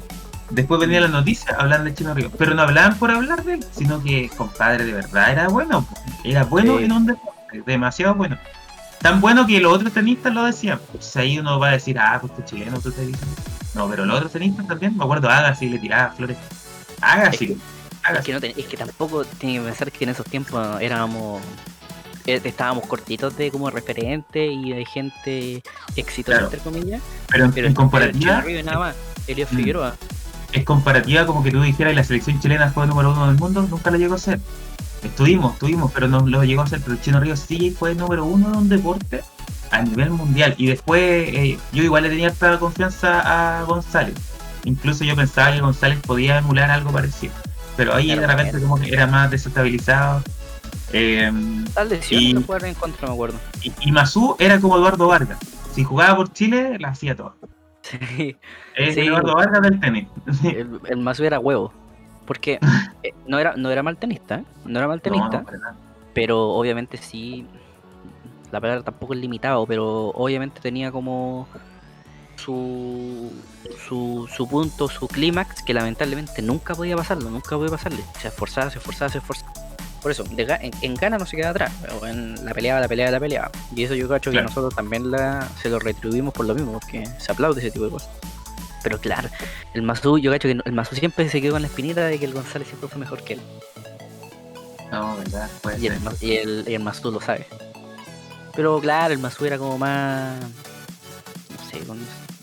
[0.49, 2.31] Después venía la noticia, hablaban del chino Río.
[2.37, 5.85] Pero no hablaban por hablar de él, sino que, compadre, de verdad era bueno.
[6.23, 6.85] Era bueno Sí.
[6.85, 8.37] en un deporte, demasiado bueno.
[9.01, 10.79] Tan bueno que los otros tenistas lo decían.
[10.91, 13.21] Pues ahí uno va a decir, ah, pues este chileno, tú te dices.
[13.75, 16.37] No, pero los otros tenistas también, me acuerdo, Agassi le tiraba flores.
[16.99, 17.57] Agassi, Es
[18.03, 18.25] Agassi.
[18.25, 21.39] que, no ten- es que tampoco tiene que pensar que en esos tiempos éramos.
[22.35, 25.63] Estábamos cortitos de como referente y de gente
[25.95, 26.45] exitosa, Claro.
[26.53, 27.01] entre comillas.
[27.29, 28.95] Pero en, Pero en comparativa, y nada más.
[29.27, 29.57] Elías Mm.
[29.57, 29.95] Figueroa.
[30.51, 33.91] es comparativa como que tú dijeras la selección chilena fue número uno del mundo, nunca
[33.91, 34.39] lo llegó a ser.
[35.03, 36.81] Estuvimos, estuvimos, pero no lo llegó a ser.
[36.81, 39.21] Pero Chino Río sí fue número uno de un deporte
[39.71, 40.55] a nivel mundial.
[40.57, 44.15] Y después eh, yo igual le tenía harta confianza a González.
[44.65, 47.31] Incluso yo pensaba que González podía emular algo parecido.
[47.77, 50.21] Pero ahí Claro, de repente como que era más desestabilizado.
[50.93, 51.31] Eh,
[51.73, 53.37] Tal lesión Y- no jugar en contra, me acuerdo.
[53.61, 55.37] y, y Mazú era como Eduardo Vargas.
[55.73, 57.35] Si jugaba por Chile, la hacía todo.
[57.81, 58.35] Sí.
[58.75, 59.01] Es Sí.
[59.01, 60.07] Eduardo Vargas del tenis.
[60.43, 61.71] El, el Mazu era huevo.
[62.25, 62.59] Porque
[63.03, 64.43] eh, no era, no era mal tenista, ¿eh?
[64.65, 65.47] no era mal tenista, no,
[66.13, 67.45] pero obviamente sí.
[68.51, 71.47] La palabra tampoco es limitado, pero obviamente tenía como
[72.35, 73.31] su,
[73.87, 77.99] su, su punto, su clímax, que lamentablemente nunca podía pasarlo, nunca podía pasarle.
[78.19, 79.53] Se esforzaba, se esforzaba, se esforzaba.
[80.01, 82.87] Por eso, de en, en gana no se queda atrás, pero en la peleaba, la
[82.87, 83.51] peleaba, la peleaba.
[83.75, 84.45] Y eso yo cacho Claro.
[84.47, 87.85] que nosotros también la, se lo retribuimos por lo mismo, porque se aplaude ese tipo
[87.85, 88.09] de cosas.
[88.81, 89.27] Pero claro,
[89.73, 92.23] el Mazu, yo cacho que el Mazu siempre se quedó con la espinita de que
[92.25, 93.41] el González siempre fue mejor que él.
[94.91, 97.45] No, verdad, puede Y el, y el, y el Mazu lo sabe.
[98.55, 100.39] Pero claro, el Mazu era como más.
[100.39, 101.99] No sé, con-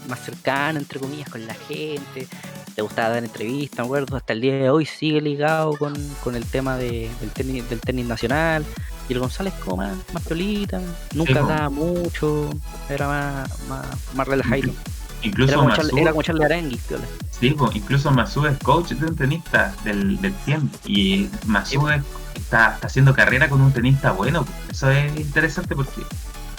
[0.09, 2.29] más cercano, entre comillas, con la gente.
[2.77, 4.17] Le gustaba dar entrevistas, me acuerdo.
[4.17, 7.81] Hasta el día de hoy sigue ligado con, con el tema de- del, tenis, del
[7.81, 8.65] tenis nacional.
[9.09, 10.81] Y el González como más, más piolita,
[11.15, 11.39] nunca po.
[11.41, 12.51] hablaba mucho,
[12.91, 14.62] era más, más, más relajado.
[15.23, 16.79] Incluso Era como, echarle, era como echarle
[17.31, 20.77] sí, po, incluso Mazú es coach de un tenista del, del tiempo.
[20.87, 22.03] Y Mazú es-
[22.35, 24.45] está, está haciendo carrera con un tenista bueno.
[24.71, 26.03] Eso es interesante porque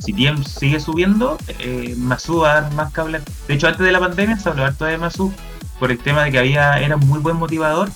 [0.03, 3.21] si Tiem sigue subiendo, eh, Mazú va a dar más que hablar.
[3.47, 5.31] De hecho, antes de la pandemia se habló harto de Mazú
[5.79, 7.89] por el tema de que había era un muy buen motivador.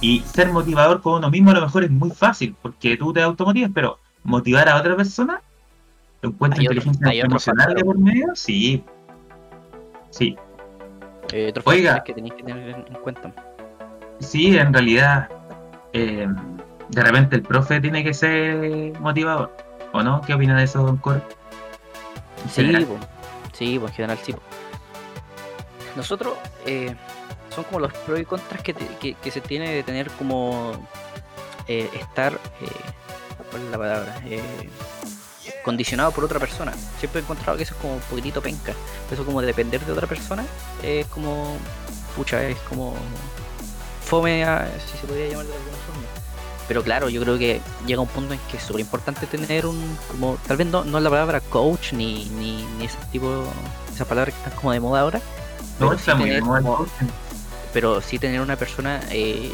[0.00, 3.22] Y ser motivador con uno mismo a lo mejor es muy fácil porque tú te
[3.22, 5.40] automotivas, pero motivar a otra persona,
[6.22, 8.82] encuentra Hay otro- inteligencia otro emocional de por medio, sí.
[10.10, 10.36] Sí,
[11.32, 12.02] Eh, otros Oiga.
[12.04, 13.32] que tenéis que tener en en cuenta.
[14.18, 15.28] Sí, en realidad,
[15.92, 16.26] eh,
[16.88, 19.56] de repente el profe tiene que ser motivador,
[19.92, 20.20] ¿o no?
[20.22, 21.22] ¿Qué opina de eso, don Cor?
[22.50, 22.98] Sí, po.
[23.52, 24.34] sí, pues en general sí.
[25.96, 26.34] Nosotros
[26.66, 26.94] eh,
[27.54, 30.72] son como los pros y contras que, te- que, que se tiene de tener como
[31.68, 32.66] eh, estar, eh,
[33.50, 34.20] ¿cuál es la palabra?
[34.26, 34.68] Eh,
[35.64, 36.72] condicionado por otra persona.
[36.98, 38.72] Siempre he encontrado que eso es como un poquitito penca.
[39.10, 40.44] Eso como de depender de otra persona
[40.82, 41.56] es como,
[42.16, 42.94] pucha, es como
[44.04, 46.02] fome, a- si se podría llamar de alguna forma.
[46.68, 49.98] Pero claro, yo creo que llega un punto en que es súper importante tener un,
[50.10, 53.44] como, tal vez no, no la palabra coach ni, ni, ni ese tipo,
[53.92, 55.20] esas palabras que están como de moda ahora,
[55.80, 56.86] No, está sí muy de moda.
[57.72, 59.52] Pero sí tener una persona eh,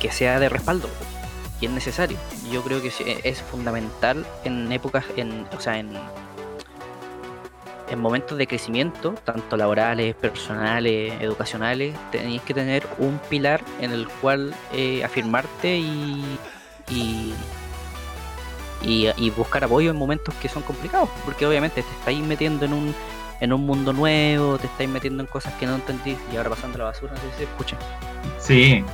[0.00, 0.88] que sea de respaldo
[1.60, 2.18] y es necesario.
[2.50, 5.92] Yo creo que e, es fundamental en épocas, en, o sea, en,
[7.90, 14.08] en momentos de crecimiento, tanto laborales, personales, educacionales, tenéis que tener un pilar en el
[14.08, 16.38] cual eh, afirmarte y,
[16.90, 17.34] y,
[18.82, 22.72] y, y buscar apoyo en momentos que son complicados, porque obviamente te estáis metiendo en
[22.72, 22.94] un
[23.40, 26.78] en un mundo nuevo, te estáis metiendo en cosas que no entendís y ahora pasando
[26.78, 27.76] la basura, no sé si se escucha.
[28.40, 28.84] Sí,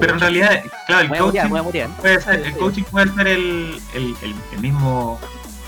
[0.00, 1.86] pero en realidad, claro, el Voy a morir, coaching voy a morir.
[2.00, 5.20] puede ser, el coaching puede ser el, el, el- el mismo,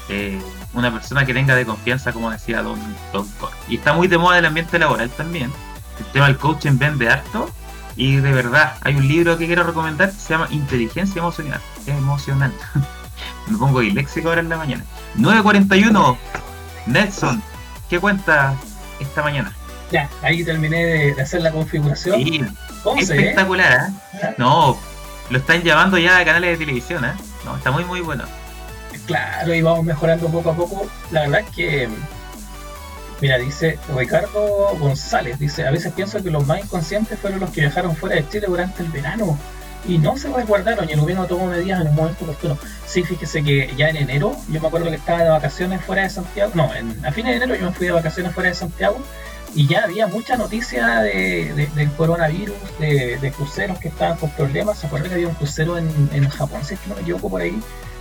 [0.09, 0.41] eh,
[0.75, 2.79] una persona que tenga de confianza, como decía Don,
[3.13, 3.51] Don Cor.
[3.69, 5.53] Y está muy de moda el ambiente laboral también.
[5.99, 7.51] El tema del coaching vende harto.
[7.99, 11.61] Y de verdad, hay un libro que quiero recomendar que se llama Inteligencia Emocional.
[11.87, 12.53] Emocional.
[13.49, 14.85] Me pongo disléxico ahora en la mañana.
[15.19, 16.17] 9.41.
[16.87, 17.43] Nelson,
[17.89, 18.55] ¿qué cuenta
[19.01, 19.53] esta mañana?
[19.91, 22.17] Ya, ahí terminé de, hacer la configuración.
[22.17, 22.45] Sí,
[22.85, 23.17] 11, ¿eh?
[23.17, 24.35] espectacular, ¿eh?
[24.37, 24.79] No,
[25.31, 27.13] lo están llamando ya a canales de televisión, ¿eh?
[27.45, 28.25] No, está muy, muy bueno.
[29.07, 30.89] Claro, y vamos mejorando poco a poco.
[31.13, 31.89] La verdad es que,
[33.21, 37.61] mira, dice Ricardo González, dice, a veces pienso que los más inconscientes fueron los que
[37.61, 39.39] viajaron fuera de Chile durante el verano
[39.89, 42.59] y no se resguardaron y el gobierno tomó medidas en el momento oportuno.
[42.87, 46.11] Sí, fíjese que ya en enero, yo me acuerdo que estaba de vacaciones fuera de
[46.11, 48.99] Santiago, no, en, a fines de enero yo me fui de vacaciones fuera de Santiago
[49.55, 54.29] y ya había mucha noticia de, de- del coronavirus, de, de cruceros que estaban con
[54.31, 54.79] problemas.
[54.79, 57.31] ¿Se acuerda que había un crucero en, en Japón, si es que no me equivoco
[57.31, 57.59] por ahí?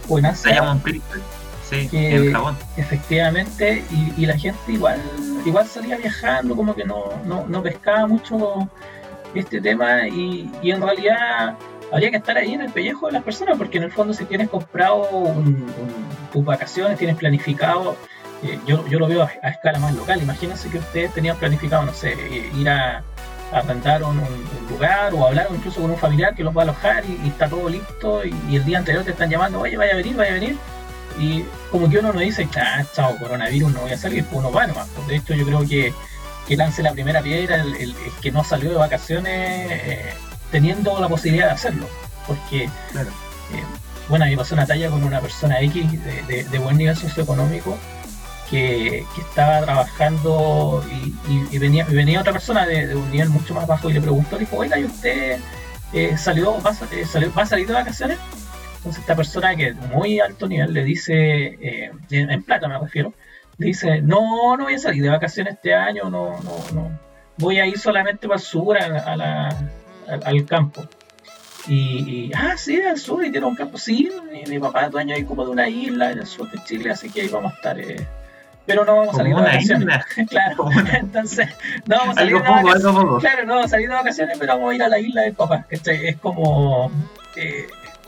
[0.09, 0.51] O en Asia.
[0.51, 1.21] Diamond Princess,
[1.69, 2.57] sí, Que- en Japón.
[2.75, 4.99] Efectivamente, y, y la gente igual
[5.45, 8.67] igual salía viajando, como que no, no, no pescaba mucho
[9.35, 11.55] este tema y, y en realidad
[11.91, 14.25] habría que estar ahí en el pellejo de las personas, porque en el fondo si
[14.25, 15.65] tienes comprado un-
[16.31, 17.95] tus vacaciones, tienes planificado,
[18.43, 21.93] eh, yo, yo lo veo a, escala más local, imagínense que ustedes tenían planificado, no
[21.93, 22.15] sé,
[22.55, 22.97] ir a,
[23.51, 24.21] a arrendar un,
[24.69, 27.69] lugar o hablar incluso con un familiar que los va a alojar y, está todo
[27.69, 30.33] listo y, y el día anterior te están llamando, oye, vaya a venir, vaya a
[30.33, 30.57] venir
[31.19, 34.51] y como que uno no dice, ah, chao, coronavirus, no voy a salir, pues uno
[34.51, 34.89] va nomás.
[34.93, 35.93] Pues, De hecho, yo creo que,
[36.47, 40.13] que lance la primera piedra el, el- el que no salió de vacaciones eh,
[40.55, 41.87] teniendo la posibilidad de hacerlo.
[42.27, 43.09] Porque, Claro.
[43.53, 43.63] eh,
[44.07, 47.77] bueno, me pasó una talla con una persona X de, de- de buen nivel socioeconómico
[48.49, 53.11] que, que estaba trabajando y, y- y venía, y venía otra persona de, de un
[53.11, 55.39] nivel mucho más bajo y le preguntó, le dijo, oiga, ¿y usted
[55.93, 58.17] eh, salió, va, a sa- eh, salió- va a salir de vacaciones?
[58.77, 61.17] Entonces esta persona que es muy alto nivel le dice,
[62.11, 63.13] en, en plata me refiero,
[63.57, 66.99] le dice, no, no voy a salir de vacaciones este año, no, no, no.
[67.37, 69.49] Voy a ir solamente para el sur, a, a la,
[70.07, 70.85] al, al campo.
[71.67, 73.77] Y, y, ah, sí, al sur, y tiene un campo.
[73.77, 76.63] Sí, mi, mi papá es dueño ahí como de una isla en el sur de
[76.63, 77.79] Chile, así que ahí vamos a estar.
[77.79, 78.07] eh,
[78.65, 79.81] pero no vamos a salir de vacaciones.
[79.81, 80.05] isla.
[80.29, 81.49] claro, entonces,
[81.85, 82.83] no vamos a salir de vacaciones.
[82.83, 83.17] poco.
[83.19, 85.65] Claro, no, salir de vacaciones, pero vamos a ir a la isla del papá.
[85.69, 86.07] ¿cachai?
[86.07, 86.91] Es como
[87.35, 87.67] eh,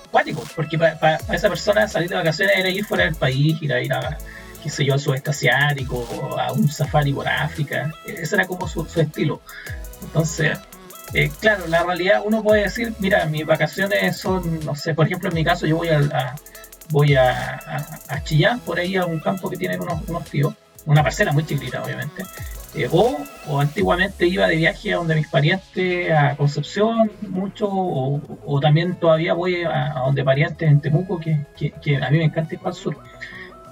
[0.10, 3.82] cuático, porque para esa persona salir de vacaciones era ir fuera del país, ir a
[3.82, 4.18] ir a,
[4.64, 6.08] qué sé yo, al sudeste asiático,
[6.40, 7.94] a un safari por África.
[8.06, 9.42] Ese era como su, su estilo.
[10.02, 10.58] Entonces,
[11.14, 15.30] eh, claro, la realidad uno puede decir, mira, mis vacaciones son, no sé, por ejemplo,
[15.30, 16.36] en mi caso yo voy a,
[16.90, 20.54] voy a, a, a Chillán, por ahí a un campo que tienen unos, unos tíos,
[20.86, 22.24] una parcela muy chiquitita, obviamente.
[22.76, 23.18] Eh, o,
[23.48, 29.34] o antiguamente iba de viaje a donde mis parientes, a Concepción, mucho, o, también todavía
[29.34, 32.60] voy a, a donde parientes en Temuco, que, que, que a mí me encanta ir
[32.60, 32.98] para el sur.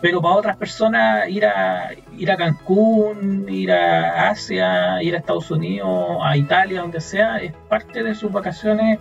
[0.05, 5.49] Pero para otras personas, ir a, ir a Cancún, ir a Asia, ir a Estados
[5.49, 8.99] Unidos, a Italia, donde sea, es parte de sus vacaciones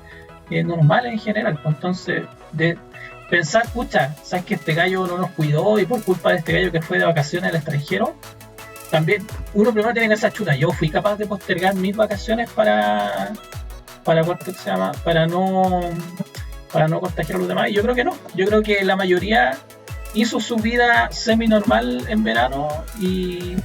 [0.48, 1.58] eh, normales en general.
[1.62, 2.78] Pues Entonces, de
[3.28, 6.72] pensar, escucha, sabes que este gallo no nos cuidó y por culpa de este gallo
[6.72, 8.14] que fue de vacaciones al extranjero,
[8.90, 10.56] también uno primero tiene esa chuta.
[10.56, 13.30] Yo fui capaz de postergar mis vacaciones para,
[14.04, 14.92] para ¿cuánto se llama?
[15.04, 15.82] Para no,
[16.72, 17.68] para no contagiar a los demás.
[17.68, 18.16] Y yo creo que no.
[18.34, 19.58] Yo creo que la mayoría
[20.14, 22.68] hizo su vida semi normal en verano
[23.00, 23.56] y,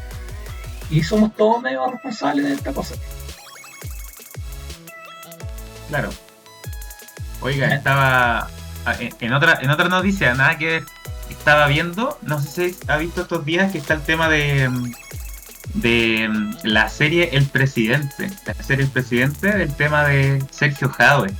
[0.90, 2.96] y somos todos medio responsables de esta cosa.
[5.88, 6.10] Claro.
[7.42, 8.50] Oiga, estaba
[8.86, 10.84] ah, en- otra en otra noticia, nada que ver.
[11.30, 14.70] Estaba viendo, no sé si ha visto estos días que está el tema de
[15.76, 16.28] de
[16.64, 21.32] la serie El Presidente, la serie El Presidente, del tema de Sergio Jadwe.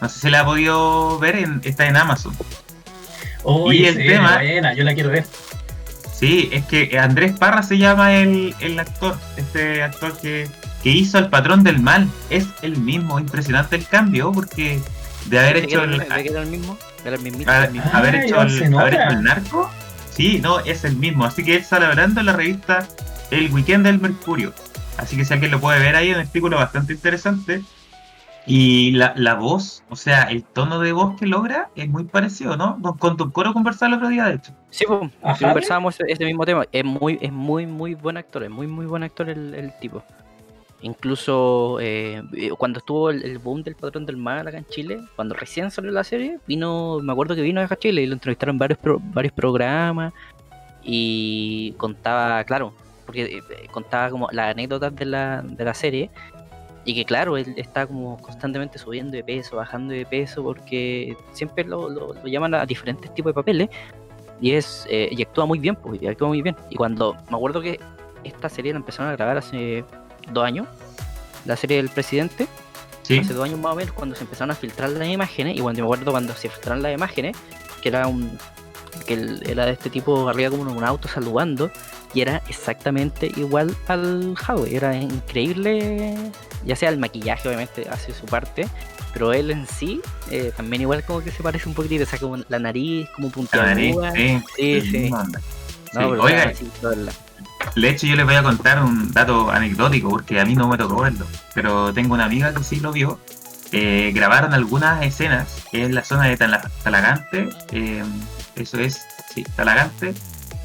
[0.00, 2.36] No sé si la ha podido ver, en, está en Amazon.
[3.44, 5.24] Oye, Y el sí, tema- buena, yo la quiero ver.
[6.12, 10.48] Sí, es que Andrés Parra se llama el, el actor, este actor que,
[10.82, 12.08] que hizo al patrón del mal.
[12.30, 14.80] Es el mismo, impresionante el cambio, porque
[15.26, 16.78] de haber ¿De qué hecho el, el- el el el mismo?
[17.46, 19.70] Ah, haber, hecho el, haber hecho el narco,
[20.14, 21.24] sí, no, es el mismo.
[21.26, 22.86] Así que él sale hablando en la revista
[23.30, 24.54] El Weekend del Mercurio.
[24.96, 27.62] Así que si alguien lo puede ver ahí, un artículo bastante interesante.
[28.46, 32.58] Y la, la voz, o sea, el tono de voz que logra es muy parecido,
[32.58, 32.78] ¿no?
[32.82, 34.52] Con, con Don Coro conversar el otro día, de hecho.
[34.68, 36.66] Sí, pues, conversábamos ese, ese mismo tema.
[36.70, 40.02] Es muy, es muy, muy buen actor, es muy, muy buen actor el, el tipo.
[40.82, 42.22] Incluso eh,
[42.58, 45.90] cuando estuvo el, el boom del patrón del mal acá en Chile, cuando recién salió
[45.90, 48.78] la serie, vino, me acuerdo que vino acá a Chile y lo entrevistaron en varios,
[48.78, 50.12] pro- varios programas
[50.82, 52.74] y contaba, claro,
[53.06, 56.10] porque eh, contaba como las anécdotas de la, de la serie
[56.84, 61.64] y que claro, él está como constantemente subiendo de peso, bajando de peso, porque siempre
[61.64, 63.68] lo, lo, llaman a diferentes tipos de papeles
[64.40, 66.56] y es eh, y actúa muy bien, pues, y actúa muy bien.
[66.70, 67.80] Y cuando me acuerdo que
[68.22, 69.84] esta serie la empezaron a grabar hace
[70.30, 70.66] dos años,
[71.46, 72.46] la serie del presidente,
[73.02, 75.80] hace dos años más o menos, cuando se empezaron a filtrar las imágenes, y cuando
[75.80, 77.36] me acuerdo cuando se filtraron las imágenes,
[77.82, 78.38] que era un
[79.06, 81.70] que era de este tipo arriba como en un auto saludando
[82.14, 86.16] y era exactamente igual al Howie, era increíble,
[86.64, 88.68] ya sea el maquillaje obviamente hace su parte,
[89.12, 90.00] pero él en sí
[90.30, 93.30] eh, también igual como que se parece un poquito, o sea, como la nariz, como
[93.30, 94.12] puntiaguda.
[94.12, 94.80] Sí, sí.
[94.80, 95.10] sí.
[95.94, 96.52] No, Oiga,
[97.76, 100.76] de hecho yo les voy a contar un dato anecdótico porque a mí no me
[100.78, 103.18] tocó verlo, pero tengo una amiga que sí lo vio.
[103.72, 108.04] Eh, grabaron algunas escenas en la zona de Talagante, eh,
[108.54, 110.14] eso es, sí, Talagante,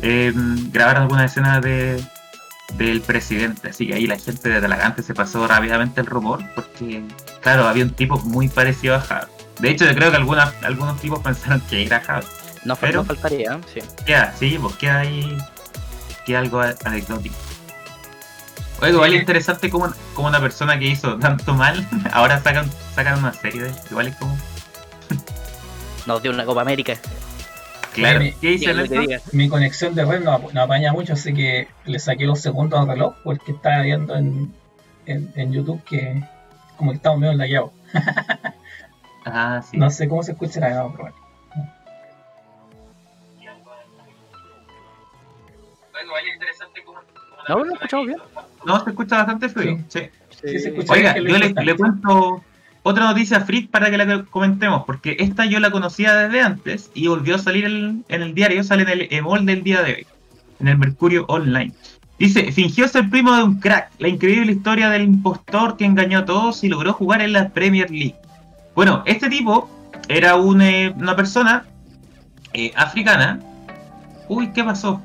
[0.01, 0.31] eh,
[0.71, 2.03] grabaron algunas escenas de,
[2.75, 7.03] del presidente, así que ahí la gente de Talagante se pasó rápidamente el rumor, porque,
[7.41, 9.31] claro, había un tipo muy parecido a Javi.
[9.59, 12.25] De hecho, yo creo que algunas, algunos tipos pensaron que era Javi.
[12.63, 13.79] No, pero faltaría, sí.
[14.05, 15.37] Queda, sí, pues queda ahí,
[16.25, 17.35] queda algo anecdótico.
[18.81, 23.19] Oye, igual es interesante como, como una persona que hizo tanto mal, ahora sacan, sacan
[23.19, 24.37] una serie de igual es como...
[26.05, 26.97] Nos dio una Copa América.
[27.93, 28.19] Claro.
[28.19, 32.39] Mi, ¿Qué dice Mi conexión de red no, apaña mucho, así que le saqué los
[32.39, 34.53] segundos al reloj porque estaba viendo en,
[35.05, 36.23] en, YouTube que
[36.77, 37.71] como que estamos medio enlayados.
[39.25, 39.77] ah, sí.
[39.77, 41.15] No sé cómo se escucha la pero bueno.
[47.47, 48.19] No, lo escuchamos bien.
[48.63, 49.79] No, se escucha bastante fluido.
[49.87, 50.09] Sí.
[50.29, 50.73] sí.
[50.87, 52.43] Oiga, yo le, le, cuento
[52.83, 57.07] otra noticia freak para que la comentemos, porque esta yo la conocía desde antes y
[57.07, 60.07] volvió a salir en el diario, sale en el EMOL del día de hoy,
[60.59, 61.73] en el Mercurio Online.
[62.17, 66.25] Dice, fingió ser primo de un crack, la increíble historia del impostor que engañó a
[66.25, 68.15] todos y logró jugar en la Premier League.
[68.75, 69.69] Bueno, este tipo
[70.09, 71.65] era eh, una persona
[72.53, 73.39] eh, africana.
[74.27, 75.01] Uy, ¿qué pasó?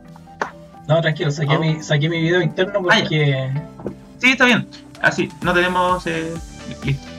[0.88, 1.60] No, tranquilo, saqué, oh.
[1.60, 3.50] mi, saqué mi video interno ah, porque...
[4.18, 4.66] sí, está bien.
[5.00, 6.06] Así, no tenemos...
[6.06, 6.34] Eh,
[6.84, 7.13] listo.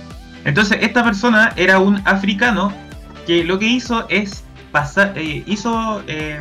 [0.46, 2.72] Entonces, esta persona era un africano
[3.26, 6.40] que lo que hizo es pasar, eh, hizo, eh,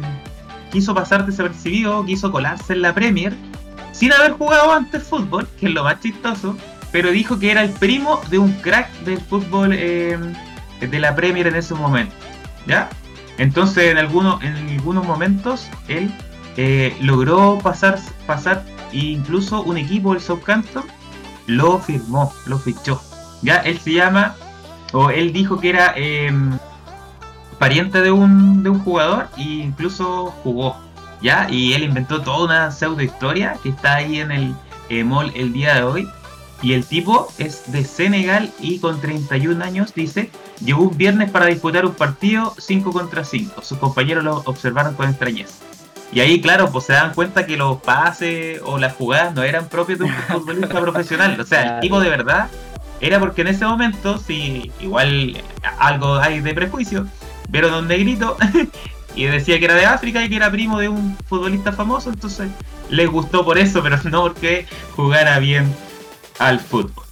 [0.71, 3.35] quiso pasar desapercibido, quiso colarse en la Premier
[3.93, 6.57] sin haber jugado antes fútbol, que es lo más chistoso,
[6.93, 10.19] pero dijo que era el primo de un crack del fútbol eh,
[10.81, 12.15] de la Premier en ese momento.
[12.67, 12.91] ¿Ya?
[13.39, 16.13] Entonces, en algunos, en algunos momentos, él
[17.01, 20.85] logró pasar, pasar, e incluso un equipo, el Southampton,
[21.47, 23.01] lo firmó, lo fichó.
[23.45, 24.35] Ya, él se llama,
[24.93, 26.59] o él dijo que era em,
[27.59, 30.77] pariente de un, de un jugador e incluso jugó.
[31.21, 31.47] ¿Ya?
[31.51, 34.55] Y él inventó toda una pseudo historia que está ahí en el
[34.89, 36.09] eh, mall el día de hoy.
[36.63, 40.31] Y el tipo es de Senegal y con 31 años, dice,
[40.65, 43.63] llegó un viernes para disputar un partido 5 contra 5.
[43.63, 45.55] Sus compañeros lo observaron con extrañeza.
[46.13, 49.69] Y ahí, claro, pues se dan cuenta que los pases o las jugadas no eran
[49.69, 51.39] propios de un futbolista profesional.
[51.39, 52.49] O sea, el tipo de verdad
[53.01, 55.43] era porque en ese momento, si igual
[55.79, 57.07] algo hay de prejuicio,
[57.49, 58.37] vieron a un negrito
[59.15, 62.51] y decía que era de África y que era primo de un futbolista famoso, entonces
[62.89, 65.75] les gustó por eso, pero no porque jugara bien
[66.39, 67.05] al fútbol.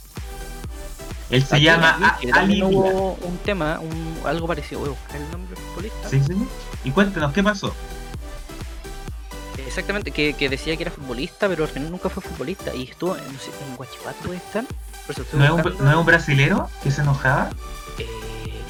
[1.31, 3.81] Él se llama Ali hubo un tema,
[4.25, 6.09] algo parecido, voy a buscar el nombre del futbolista.
[6.11, 6.35] Sí, sí.
[6.85, 7.75] Y cuéntenos, ¿qué pasó?
[9.67, 12.75] Exactamente, que, decía que era futbolista, pero al final nunca fue futbolista.
[12.75, 14.65] Y estuvo, no sé, en Guachipato estar.
[15.33, 17.51] ¿No, es un, ¿No es un brasilero que se enojaba?
[17.99, 18.07] Eh...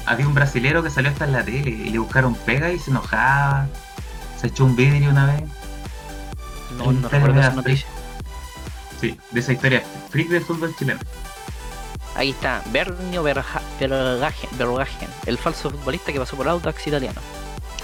[0.05, 2.91] Había un brasilero que salió hasta en la tele y le buscaron pega y se
[2.91, 3.67] enojaba.
[4.39, 5.43] Se echó un vidrio una vez.
[6.77, 7.87] No, no recuerdo esa noticia.
[8.99, 9.83] Sí, de esa historia.
[10.09, 10.99] Freak del fútbol chileno.
[12.15, 17.19] Ahí está, Bernio Vergagen, el falso futbolista que pasó por Audax italiano.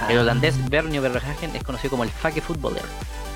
[0.07, 0.21] El ah.
[0.21, 2.85] holandés Bernio Vergagen es conocido como el fake footballer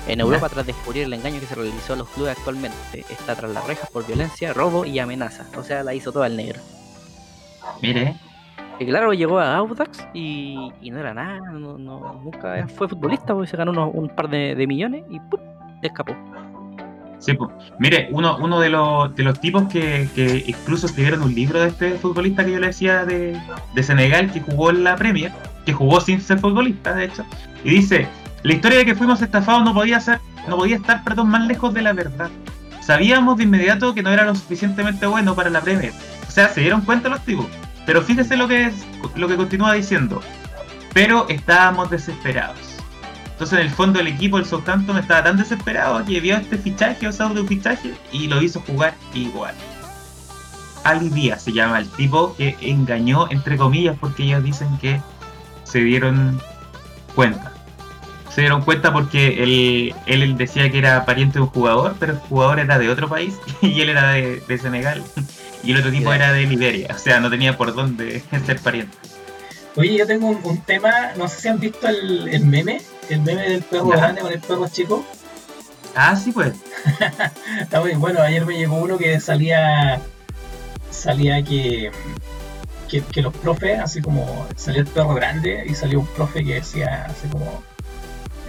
[0.06, 3.50] en Europa, tras descubrir el engaño que se realizó a los clubes actualmente, está tras
[3.52, 5.46] las rejas por violencia, robo y amenaza.
[5.56, 6.60] O sea, la hizo toda el negro.
[7.80, 8.16] Mire.
[8.78, 13.56] Y claro, llegó a Audax y, no era nada, no, nunca fue futbolista, porque se
[13.56, 15.40] ganó un par de, millones y ¡pum!
[15.82, 16.14] escapó.
[17.20, 17.50] Sí, pues.
[17.78, 21.68] Mire, uno, uno de, los, de los tipos que, que, incluso escribieron un libro de
[21.68, 23.40] este futbolista que yo le decía de,
[23.74, 25.32] de Senegal, que jugó en la Premier,
[25.64, 27.24] que jugó sin ser futbolista, de hecho,
[27.62, 28.08] y dice,
[28.44, 31.72] la historia de que fuimos estafados no podía ser, no podía estar, perdón, más lejos
[31.72, 32.30] de la verdad.
[32.82, 35.94] Sabíamos de inmediato que no era lo suficientemente bueno para la Premier.
[36.28, 37.46] O sea, se dieron cuenta los tipos.
[37.86, 38.74] Pero fíjese lo que es,
[39.16, 40.20] lo que continúa diciendo.
[40.92, 42.58] Pero estábamos desesperados.
[43.32, 47.08] Entonces, en el fondo, el equipo del Southampton estaba tan desesperado que vio este fichaje
[47.08, 49.54] o pseudo fichaje y lo hizo jugar igual.
[50.84, 55.00] Ali Díaz se llama el tipo que engañó, entre comillas, porque ellos dicen que
[55.62, 56.38] se dieron
[57.14, 57.53] cuenta.
[58.34, 62.18] Se dieron cuenta porque él, él decía que era pariente de un jugador, pero el
[62.18, 65.02] jugador era de otro país y él era de, de Senegal
[65.62, 66.88] y el otro tipo era de Liberia.
[66.94, 68.96] O sea, no tenía por dónde ser pariente.
[69.76, 73.20] Oye, yo tengo un, un tema, no sé si han visto el, el meme, el
[73.20, 75.04] meme del perro grande con el perro chico.
[75.96, 76.54] Ah, sí, pues.
[77.60, 80.00] Está muy bueno, ayer me llegó uno que salía
[80.90, 81.90] salía que,
[82.88, 86.54] que, que los profes, así como salía el perro grande y salió un profe que
[86.54, 87.62] decía así como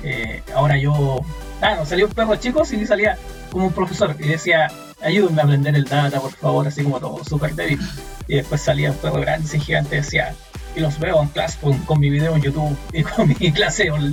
[0.06, 1.20] eh, ahora yo
[1.62, 3.18] ah no salió un perro chico sí salía
[3.51, 7.24] como un profesor y decía ayúdenme a aprender el data por favor así como todo
[7.24, 7.80] súper débil.
[8.28, 10.36] Y después salía un perro grande así gigante y decía
[10.76, 13.88] y los veo en clase con, con mi video en YouTube y con mi clase
[13.88, 14.12] en,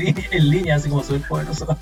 [0.51, 1.76] línea así como súper poderoso.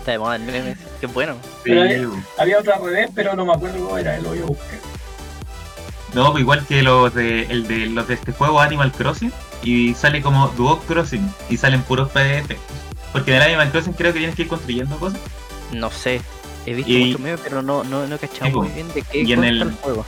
[0.00, 1.36] Está de moda el meme, qué bueno.
[1.62, 4.78] Pero había otro al revés pero no me acuerdo cómo era lo voy a buscar.
[6.14, 9.32] No, pues igual que los de, el de los de este juego Animal Crossing
[9.66, 12.56] y sale como Duo Crossing y salen puros PDF.
[13.12, 15.18] Porque en el Animal Crossing creo que tienes que ir construyendo cosas.
[15.72, 16.20] No sé,
[16.66, 19.22] he visto Y- muchos memes, pero no, no, no he cachado muy bien de qué
[19.22, 20.04] Y en el- el juego.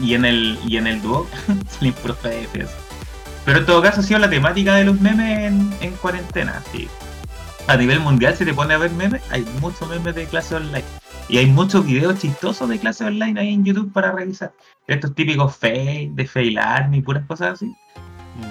[0.00, 1.26] Y en el, y en el Duo
[1.78, 2.70] salen puros PDFs.
[3.44, 6.62] Pero en todo caso ha sido la temática de los memes en, en cuarentena.
[6.72, 6.88] sí.
[7.66, 10.84] A nivel mundial, si te pone a ver memes, hay muchos memes de clase online.
[11.28, 14.52] Y hay muchos videos chistosos de clase online ahí en YouTube para revisar.
[14.86, 17.66] Estos típicos fail, de fail army, puras cosas así.
[17.66, 18.50] Mm.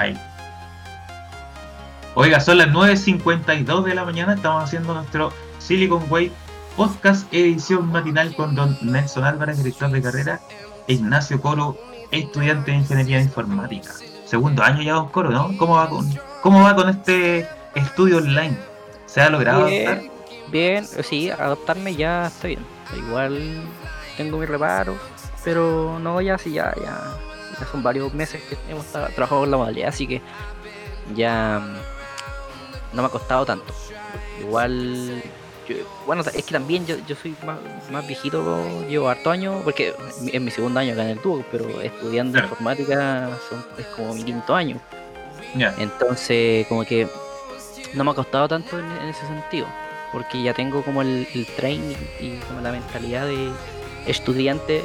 [2.19, 6.31] Oiga, son las 9.52 de la mañana, estamos haciendo nuestro Silicon Way
[6.75, 10.39] Podcast edición matinal con don Nelson Álvarez, director de carrera,
[10.87, 11.77] e Ignacio Coro,
[12.09, 13.91] estudiante de Ingeniería Informática.
[14.25, 15.55] Segundo año ya, don Coro, ¿no?
[15.59, 16.07] ¿Cómo va con,
[16.41, 18.57] cómo va con este estudio online?
[19.05, 19.65] ¿Se ha logrado?
[19.67, 20.11] Bien,
[20.51, 22.65] bien, sí, adaptarme ya está bien.
[22.97, 23.61] Igual
[24.17, 24.97] tengo mi reparo,
[25.43, 26.99] pero no, ya sí, ya, ya,
[27.59, 30.21] ya son varios meses que hemos tra- trabajado con la modalidad, así que
[31.15, 31.61] ya
[32.93, 33.73] no me ha costado tanto.
[34.39, 35.21] Igual,
[35.67, 35.75] yo-
[36.05, 37.57] bueno, es que también yo, yo soy más,
[37.91, 39.93] más viejito, llevo harto años, porque
[40.31, 42.47] es mi segundo año acá en el tubo, pero estudiando Claro.
[42.47, 44.79] informática son- es como mi quinto año.
[45.77, 47.07] Entonces, como que
[47.93, 49.67] no me ha costado tanto en, en ese sentido,
[50.11, 53.49] porque ya tengo como el, el training y como la mentalidad de
[54.05, 54.83] estudiante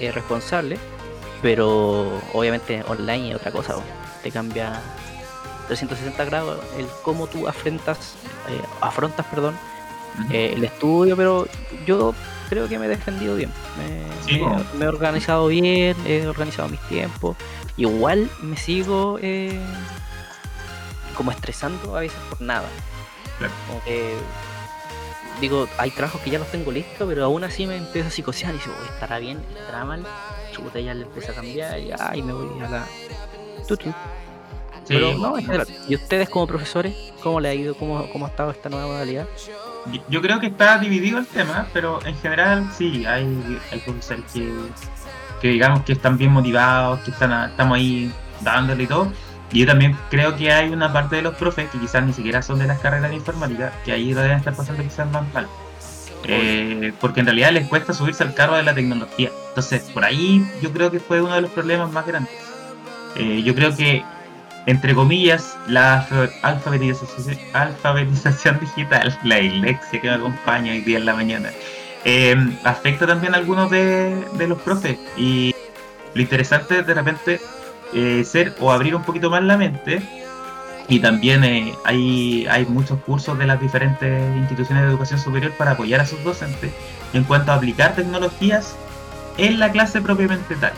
[0.00, 0.78] eh, responsable,
[1.42, 3.76] pero obviamente online es otra cosa,
[4.22, 4.80] te cambia
[5.66, 8.14] 360 grados el cómo tú afrontas,
[8.48, 9.56] eh, afrontas perdón,
[10.30, 11.46] eh, el estudio, pero
[11.86, 12.14] yo
[12.48, 13.50] creo que me he defendido bien.
[13.78, 14.56] Me, Sí, me- po.
[14.78, 17.36] me he organizado bien, he organizado mis tiempos.
[17.76, 19.60] Igual me sigo eh,
[21.16, 22.68] como estresando a veces por nada.
[23.38, 23.52] Claro.
[23.68, 24.14] Como que
[25.40, 28.54] digo, hay trabajos que ya los tengo listos, pero aún así me empiezo a psicosear
[28.54, 29.44] y digo, "Uy, ¿estará bien?
[29.58, 30.06] ¿Estará mal?
[30.52, 32.86] Chuta, ya le empieza a cambiar y, ay, me voy a la...
[33.68, 33.92] tutu.
[34.86, 35.66] Sí, Pero no, en general.
[35.88, 37.74] ¿Y ustedes como profesores, cómo le ha ido?
[37.74, 39.26] ¿Cómo, cómo ha estado esta nueva modalidad?
[39.92, 44.24] Yo- Yo creo que está dividido el tema, pero en general sí, hay, hay profesores
[44.32, 44.48] que,
[45.40, 48.12] que digamos que están bien motivados, que están estamos ahí
[48.42, 49.12] dándole y todo.
[49.52, 52.42] Y yo también creo que hay una parte de los profes que quizás ni siquiera
[52.42, 55.46] son de las carreras de informática, que ahí lo deben estar pasando quizás más mal.
[56.24, 59.30] Eh, porque en realidad les cuesta subirse al carro de la tecnología.
[59.50, 62.32] Entonces, por ahí yo creo que fue uno de los problemas más grandes.
[63.14, 64.02] Eh, yo creo que,
[64.66, 71.06] entre comillas, la alfa- alfabetización, alfabetización digital, la dislexia que me acompaña hoy día en
[71.06, 71.50] la mañana,
[72.04, 74.98] eh, afecta también a algunos de, de los profes.
[75.16, 75.54] Y
[76.14, 77.40] lo interesante es de repente
[77.94, 80.02] eh, ser o abrir un poquito más la mente.
[80.88, 85.72] Y también eh, hay, hay muchos cursos de las diferentes instituciones de educación superior para
[85.72, 86.70] apoyar a sus docentes
[87.12, 88.76] en cuanto a aplicar tecnologías
[89.36, 90.72] en la clase propiamente tal.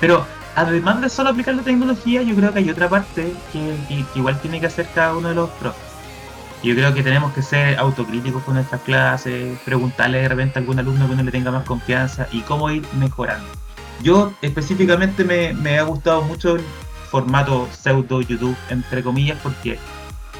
[0.00, 0.24] Pero
[0.58, 4.60] además de solo aplicar la tecnología, yo creo que hay otra parte que, igual tiene
[4.60, 5.82] que hacer cada uno de los profes.
[6.62, 10.78] Yo creo que tenemos que ser autocríticos con nuestras clases, preguntarle de repente a algún
[10.78, 13.46] alumno que uno le tenga más confianza y cómo ir mejorando.
[14.02, 16.62] Yo específicamente me, me ha gustado mucho el
[17.10, 19.78] formato pseudo YouTube, entre comillas, porque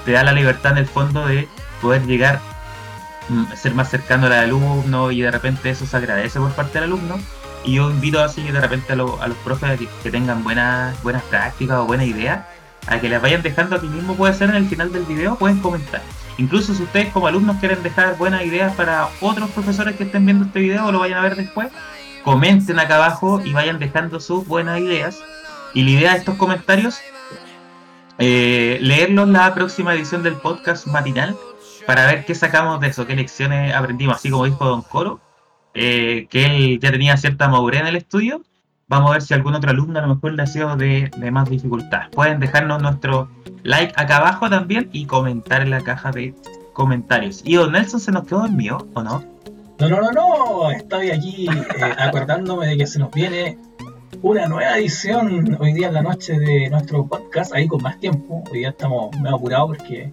[0.05, 1.49] te da la libertad en el fondo de
[1.81, 2.41] poder llegar,
[3.29, 6.85] mm, ser más cercano al alumno y de repente eso se agradece por parte del
[6.85, 7.19] alumno.
[7.69, 11.23] Y yo invito así de repente a, lo- a los profes que tengan buenas, buenas
[11.25, 12.47] prácticas o buenas ideas,
[12.87, 15.59] a que las vayan dejando aquí mismo, puede ser en el final del video, pueden
[15.61, 16.01] comentar.
[16.39, 20.47] Incluso si ustedes como alumnos quieren dejar buenas ideas para otros profesores que estén viendo
[20.47, 21.69] este video o lo vayan a ver después,
[22.25, 25.19] comenten acá abajo y vayan dejando sus buenas ideas.
[25.75, 26.99] Y la idea de estos comentarios
[28.17, 31.37] eh, leerlos la próxima edición del podcast matinal
[31.87, 35.21] para ver qué sacamos de eso, qué lecciones aprendimos, así como dijo Don Coro,
[35.75, 38.43] eh, que él ya tenía cierta madurez en el estudio.
[38.89, 41.51] Vamos a ver si algún otro alumno a lo mejor le ha sido de, más
[41.51, 42.11] dificultad.
[42.11, 43.29] Pueden dejarnos nuestro
[43.63, 46.35] like acá abajo también y comentar en la caja de
[46.73, 47.43] comentarios.
[47.45, 49.23] ¿Y Don Nelson se nos quedó dormido o no?
[49.79, 50.71] No, no, no, no.
[50.71, 53.59] Estoy aquí eh, acordándome de que se nos viene
[54.23, 58.43] una nueva edición hoy día en la noche de nuestro podcast, ahí con más tiempo.
[58.51, 60.11] Hoy día estamos medio apurados porque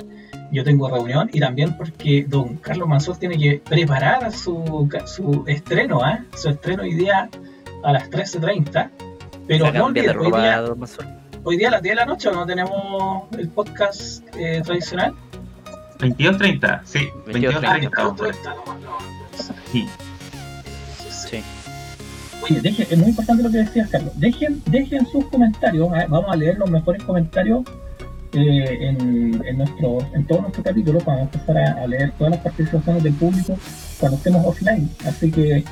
[0.52, 6.02] yo tengo reunión y también porque don Carlos Mansur tiene que preparar su, su estreno,
[6.04, 6.24] ¿ah?
[6.36, 7.30] su estreno hoy día
[7.84, 8.90] a las 13.30.
[9.48, 10.64] Pero no olviden, hoy día,
[11.44, 15.14] hoy día a las 10 de la noche no tenemos el podcast eh, tradicional.
[16.00, 18.34] 22.30, sí, 22.30.
[19.72, 19.88] Sí.
[21.10, 21.44] sí.
[22.42, 24.12] Oye, dejen, es muy importante lo que decías, Carlos.
[24.20, 25.88] Dejen, dejen sus comentarios.
[25.96, 26.06] ¿eh?
[26.10, 27.64] Vamos a leer los mejores comentarios
[28.36, 31.06] en, en, nuestro, en todos nuestros capítulos.
[31.06, 33.58] Vamos a empezar a, leer todas las participaciones del público
[34.00, 34.90] cuando estemos offline.
[35.06, 35.64] Así que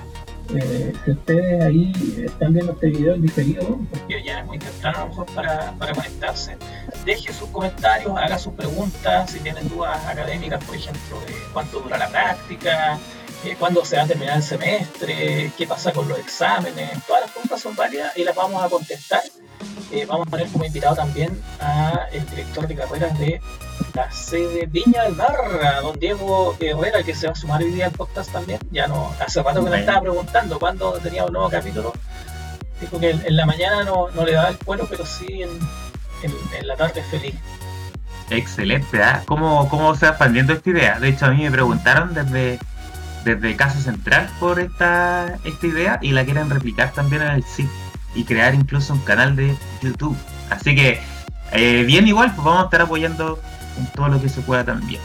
[0.55, 1.93] eh, si ustedes ahí
[2.26, 5.93] están viendo este video diferido, porque ya es muy temprano a lo mejor para, para
[5.93, 6.57] conectarse,
[7.05, 11.97] dejen sus comentarios, hagan sus preguntas, si tienen dudas académicas, por ejemplo, de cuánto dura
[11.97, 12.99] la práctica,
[13.44, 17.32] eh, cuándo se va a terminar el semestre, qué pasa con los exámenes, todas las
[17.32, 19.22] preguntas son válidas y las vamos a contestar.
[19.91, 23.41] Eh, vamos a poner como invitado también a el director de carreras de
[23.94, 25.36] la sede Viña del Mar,
[25.82, 28.60] don Diego Herrera, que se va a sumar hoy día al podcast también.
[28.72, 31.94] Ya no, hace rato que me estaba preguntando cuándo tenía un nuevo capítulo.
[32.82, 35.50] Dijo que en, la mañana no, no, le daba el cuero, pero sí en,
[36.24, 37.36] en, la tarde feliz.
[38.30, 39.22] Excelente, ¿eh?
[39.26, 41.00] ¿Cómo, ¿Cómo se va expandiendo esta idea?
[41.00, 42.60] De hecho, a mí me preguntaron desde
[43.24, 47.71] desde Casa Central por esta, esta idea y la quieren replicar también en el sitio
[48.15, 50.17] y crear incluso un canal de YouTube.
[50.49, 51.01] Así que,
[51.51, 53.39] eh, bien igual, pues vamos a estar apoyando
[53.78, 55.01] en todo lo que se pueda también.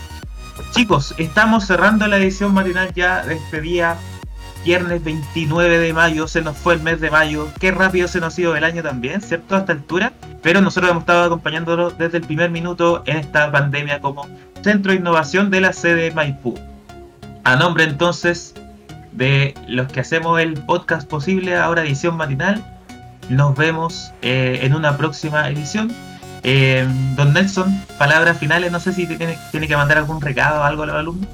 [0.73, 3.97] Chicos, estamos cerrando la edición matinal ya de este día,
[4.65, 8.37] viernes 29 de mayo, se nos fue el mes de mayo, qué rápido se nos
[8.37, 9.57] ha ido el año también, ¿cierto?
[9.57, 10.13] A esta altura,
[10.43, 14.27] pero nosotros hemos estado acompañándolo desde el primer minuto en esta pandemia como
[14.63, 16.59] Centro de Innovación de la sede Maipú.
[17.49, 18.53] A nombre entonces
[19.13, 22.63] de los que hacemos el podcast posible, ahora edición matinal,
[23.31, 25.91] nos vemos eh, en una próxima edición.
[26.43, 26.87] Eh,
[27.17, 30.83] don Nelson, palabras finales, no sé si tiene, tiene que mandar algún recado o algo
[30.83, 31.27] a los alumnos.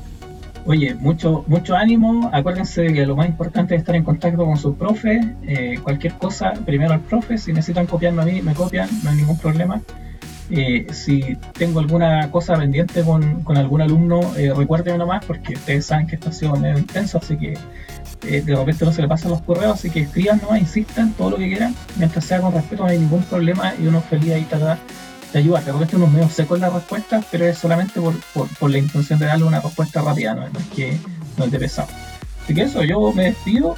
[0.66, 2.30] Oye, mucho, mucho ánimo.
[2.32, 5.20] Acuérdense que lo más importante es estar en contacto con sus profes.
[5.42, 7.38] Eh, cualquier cosa, primero al profe.
[7.38, 9.80] Si necesitan copiarme a mí, me copian, no hay ningún problema.
[10.50, 15.86] Eh, si tengo alguna cosa pendiente con, con algún alumno, eh, recuérdenme nomás, porque ustedes
[15.86, 17.56] saben que esto ha sido medio intenso, así que
[18.26, 21.30] eh, de repente no se le pasan los correos, así que escriban nomás, insistan, todo
[21.30, 24.42] lo que quieran, mientras sea con respeto, no hay ningún problema y uno feliz ahí
[24.42, 24.78] trata
[25.32, 25.64] de ayudar.
[25.64, 28.14] De repente unos medio secos en la respuesta, pero es solamente por,
[28.58, 30.98] por, la intención de darle una respuesta rápida, no, es que
[31.38, 31.88] no es de pesado.
[32.44, 33.76] Así que eso, yo me despido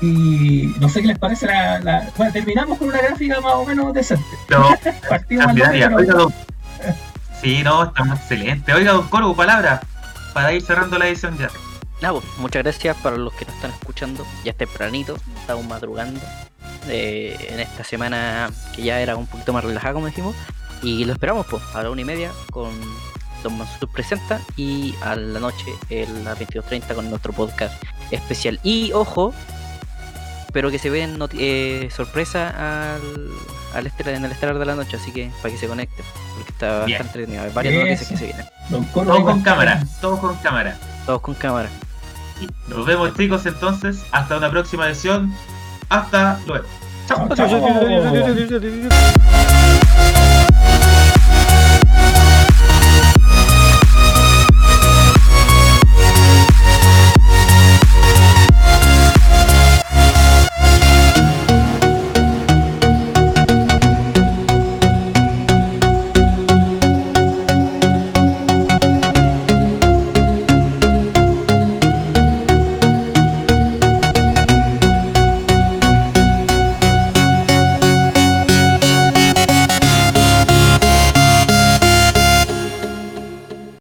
[0.00, 3.92] y no sé qué les parece la, Bueno, terminamos con una gráfica más o menos
[3.94, 4.24] decente.
[4.50, 4.68] No,
[5.08, 6.34] Partimos al
[7.40, 8.72] Sí, no, estamos excelente.
[8.72, 9.80] Oiga, don Corvo, palabra
[10.34, 11.48] para ir cerrando la edición ya.
[12.00, 14.26] Pues, muchas gracias para los que nos están escuchando.
[14.44, 16.20] Ya es tempranito, estamos madrugando.
[16.88, 20.34] Eh, en esta semana que ya era un poquito más relajada, como dijimos.
[20.82, 22.72] Y lo esperamos pues, a la una y media con
[23.42, 28.60] Don Mansur Presenta y a la noche, en la 22.30 con nuestro podcast especial.
[28.62, 29.32] Y ojo,
[30.54, 33.28] pero que se ven eh, sorpresa al,
[33.74, 36.04] al en el estelar de la noche, así que para que se conecten,
[36.36, 37.42] porque está bastante entretenido.
[37.42, 38.46] Hay varias noticias que se vienen.
[38.94, 40.78] Todos con cámara, todos con cámara.
[41.04, 41.68] Todos con cámara.
[42.68, 45.34] Nos vemos chicos entonces, hasta una próxima edición.
[45.88, 46.66] Hasta luego.
[47.08, 47.28] Chao.